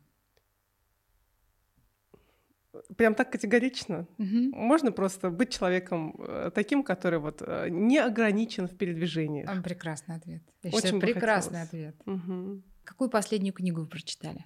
[2.97, 4.05] Прям так категорично.
[4.17, 4.53] Угу.
[4.53, 9.47] Можно просто быть человеком э, таким, который вот э, не ограничен в передвижении.
[9.63, 10.43] Прекрасный ответ.
[10.63, 11.95] Я Очень считаю, прекрасный ответ.
[12.05, 12.63] Угу.
[12.84, 14.45] Какую последнюю книгу вы прочитали?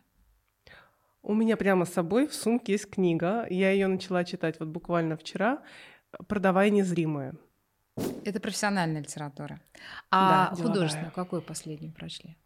[1.22, 3.48] У меня прямо с собой в сумке есть книга.
[3.50, 5.64] Я ее начала читать вот буквально вчера.
[6.28, 7.34] «Продавая незримое».
[8.24, 9.60] Это профессиональная литература.
[10.12, 12.38] А да, художественную какую последнюю прочли?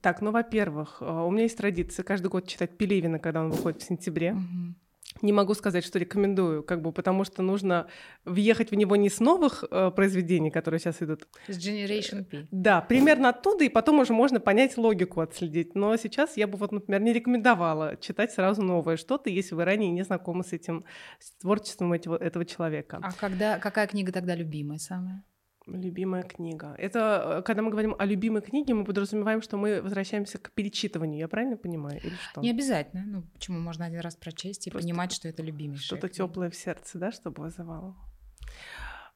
[0.00, 3.82] Так, ну, во-первых, э, у меня есть традиция каждый год читать Пелевина, когда он выходит
[3.82, 4.32] в сентябре.
[4.32, 4.74] Угу.
[5.22, 7.88] Не могу сказать, что рекомендую, как бы, потому что нужно
[8.24, 11.26] въехать в него не с новых э, произведений, которые сейчас идут.
[11.48, 12.46] С Generation P.
[12.50, 15.74] Да, примерно оттуда, и потом уже можно понять логику отследить.
[15.74, 19.90] Но сейчас я бы вот, например, не рекомендовала читать сразу новое что-то, если вы ранее
[19.90, 20.84] не знакомы с этим
[21.18, 23.00] с творчеством этого, этого человека.
[23.02, 25.24] А когда, какая книга тогда любимая самая?
[25.68, 26.74] Любимая книга.
[26.78, 31.18] Это, э, когда мы говорим о любимой книге, мы подразумеваем, что мы возвращаемся к перечитыванию.
[31.18, 32.00] Я правильно понимаю?
[32.02, 32.40] Или что?
[32.40, 33.04] Не обязательно.
[33.06, 36.56] Ну, почему можно один раз прочесть и Просто понимать, что это любимейшая Что-то теплое в
[36.56, 37.96] сердце, да, чтобы вызывало.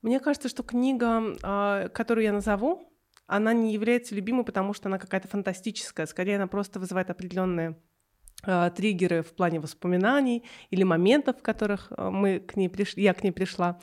[0.03, 2.93] Мне кажется, что книга, а, которую я назову,
[3.27, 6.07] она не является любимой, потому что она какая-то фантастическая.
[6.07, 7.79] Скорее, она просто вызывает определенные
[8.43, 13.23] триггеры в плане воспоминаний или моментов, в которых а, мы к ней пришли, я к
[13.23, 13.79] ней пришла.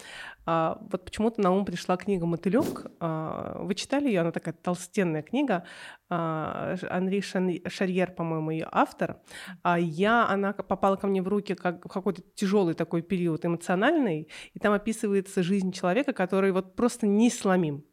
[0.45, 2.85] А, вот почему-то на ум пришла книга «Мотылек».
[2.99, 4.21] Вы читали ее?
[4.21, 5.63] Она такая толстенная книга.
[6.09, 9.19] Анри Шарьер, по-моему, ее автор.
[9.63, 14.27] А я, она попала ко мне в руки как в какой-то тяжелый такой период эмоциональный,
[14.53, 17.85] и там описывается жизнь человека, который вот просто не сломим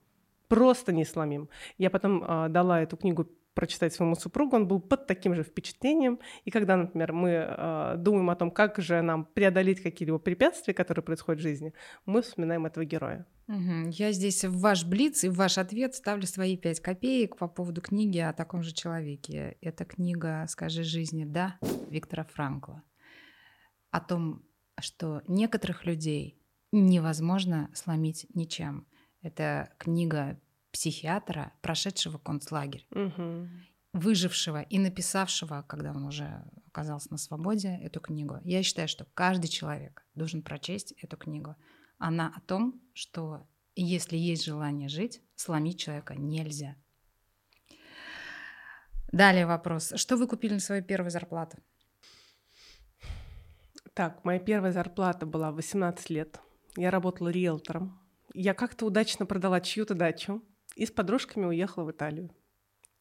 [0.49, 1.49] просто не сломим.
[1.79, 6.21] Я потом э, дала эту книгу прочитать своему супругу, он был под таким же впечатлением.
[6.45, 11.03] И когда, например, мы э, думаем о том, как же нам преодолеть какие-либо препятствия, которые
[11.03, 11.73] происходят в жизни,
[12.05, 13.27] мы вспоминаем этого героя.
[13.49, 13.89] Угу.
[13.93, 17.81] Я здесь в ваш блиц и в ваш ответ ставлю свои пять копеек по поводу
[17.81, 19.57] книги о таком же человеке.
[19.63, 22.83] Это книга «Скажи жизни да» Виктора Франкла.
[23.91, 24.43] О том,
[24.79, 26.43] что некоторых людей
[26.73, 28.87] невозможно сломить ничем.
[29.23, 30.39] Это книга
[30.77, 33.49] психиатра, прошедшего концлагерь, угу.
[33.95, 38.41] выжившего и написавшего, когда он уже оказался на свободе, эту книгу.
[38.45, 41.57] Я считаю, что каждый человек должен прочесть эту книгу.
[41.97, 46.77] Она о том, что если есть желание жить, сломить человека нельзя.
[49.11, 49.95] Далее вопрос.
[49.97, 51.57] Что вы купили на свою первую зарплату?
[53.95, 56.39] Так, моя первая зарплата была 18 лет.
[56.77, 57.99] я работала риэлтором.
[58.35, 60.43] Я как-то удачно продала чью-то дачу
[60.77, 62.31] и с подружками уехала в Италию.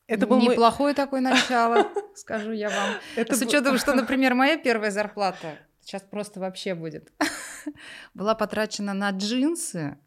[0.08, 0.96] Это был неплохое мой...
[0.96, 2.96] такое начало, скажу я вам.
[3.16, 7.12] Это С учетом, что, например, моя первая зарплата сейчас просто вообще будет,
[8.14, 9.98] была потрачена на джинсы,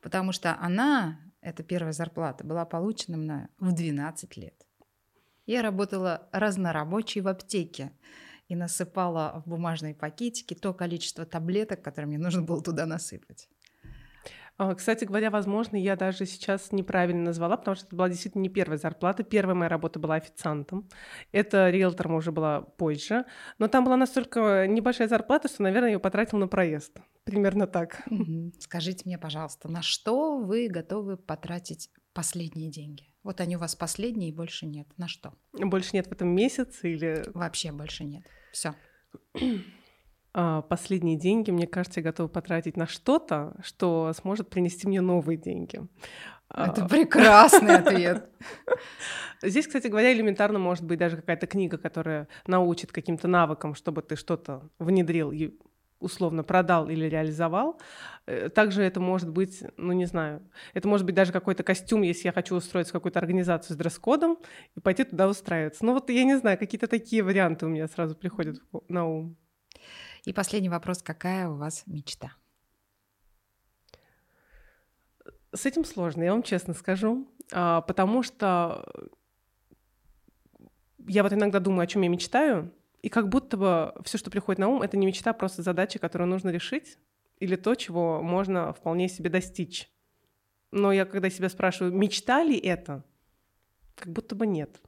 [0.00, 4.54] потому что она, эта первая зарплата, была получена мною в 12 лет.
[5.46, 7.92] Я работала разнорабочей в аптеке
[8.48, 13.48] и насыпала в бумажные пакетики то количество таблеток, которое мне нужно было туда насыпать.
[14.58, 18.48] А, кстати говоря, возможно, я даже сейчас неправильно назвала, потому что это была действительно не
[18.48, 19.22] первая зарплата.
[19.22, 20.88] Первая моя работа была официантом.
[21.30, 23.24] Это риэлтором уже была позже.
[23.58, 26.98] Но там была настолько небольшая зарплата, что, наверное, я ее потратила на проезд.
[27.22, 28.02] Примерно так.
[28.58, 33.14] Скажите мне, пожалуйста, на что вы готовы потратить последние деньги?
[33.22, 34.88] Вот они у вас последние и больше нет.
[34.96, 35.34] На что?
[35.52, 37.22] Больше нет в этом месяце или...
[37.32, 38.24] Вообще больше нет.
[38.50, 38.74] Все.
[40.34, 45.36] А, последние деньги, мне кажется, я готова потратить на что-то, что сможет принести мне новые
[45.36, 45.80] деньги.
[46.50, 46.88] Это а.
[46.88, 48.30] прекрасный ответ.
[49.42, 54.16] Здесь, кстати говоря, элементарно может быть даже какая-то книга, которая научит каким-то навыкам, чтобы ты
[54.16, 55.56] что-то внедрил и
[56.00, 57.80] условно продал или реализовал.
[58.26, 60.42] Э, также это может быть, ну не знаю,
[60.74, 64.38] это может быть даже какой-то костюм, если я хочу устроиться в какую-то организацию с дресс-кодом
[64.76, 65.84] и пойти туда устраиваться.
[65.84, 69.36] Ну вот я не знаю, какие-то такие варианты у меня сразу приходят на ум.
[70.28, 71.02] И последний вопрос.
[71.02, 72.34] Какая у вас мечта?
[75.54, 78.84] С этим сложно, я вам честно скажу, а, потому что
[81.06, 82.70] я вот иногда думаю, о чем я мечтаю,
[83.00, 85.98] и как будто бы все, что приходит на ум, это не мечта, а просто задача,
[85.98, 86.98] которую нужно решить,
[87.38, 89.90] или то, чего можно вполне себе достичь.
[90.72, 93.02] Но я когда себя спрашиваю, мечта ли это,
[93.94, 94.78] как будто бы нет.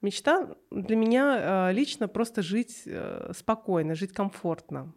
[0.00, 4.94] Мечта для меня э, лично просто жить э, спокойно, жить комфортно.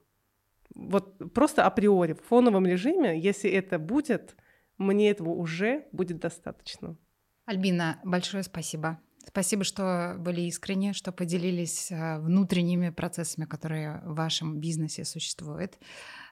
[0.76, 4.36] Вот просто априори, в фоновом режиме, если это будет,
[4.78, 6.98] мне этого уже будет достаточно.
[7.46, 9.00] Альбина, большое спасибо.
[9.28, 15.78] Спасибо, что были искренни, что поделились э, внутренними процессами, которые в вашем бизнесе существуют,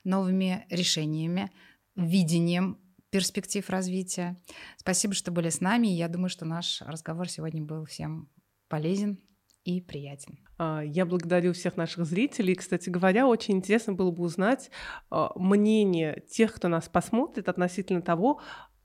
[0.04, 1.52] новыми решениями,
[1.96, 2.78] видением
[3.10, 4.38] перспектив развития.
[4.78, 5.88] Спасибо, что были с нами.
[5.88, 8.30] Я думаю, что наш разговор сегодня был всем
[8.70, 9.20] полезен
[9.66, 10.40] и приятен.
[10.58, 12.56] А, я благодарю всех наших зрителей.
[12.56, 14.72] Кстати говоря, очень интересно было бы узнать
[15.10, 18.42] а, мнение тех, кто нас посмотрит относительно того,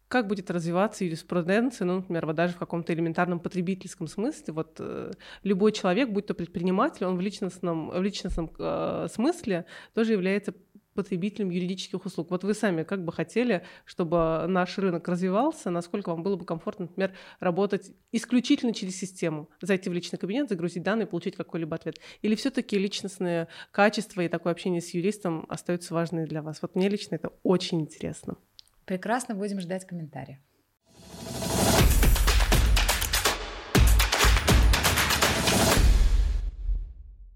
[0.09, 4.55] как будет развиваться юриспруденция, ну, например, вот даже в каком-то элементарном потребительском смысле.
[4.55, 5.11] Вот э,
[5.43, 10.55] любой человек, будь то предприниматель, он в личностном, в личностном э, смысле тоже является
[10.95, 12.31] потребителям юридических услуг.
[12.31, 16.87] Вот вы сами как бы хотели, чтобы наш рынок развивался, насколько вам было бы комфортно,
[16.87, 21.99] например, работать исключительно через систему, зайти в личный кабинет, загрузить данные, получить какой-либо ответ?
[22.23, 26.63] Или все-таки личностные качества и такое общение с юристом остаются важными для вас?
[26.63, 28.37] Вот мне лично это очень интересно.
[28.85, 30.39] Прекрасно, будем ждать комментариев.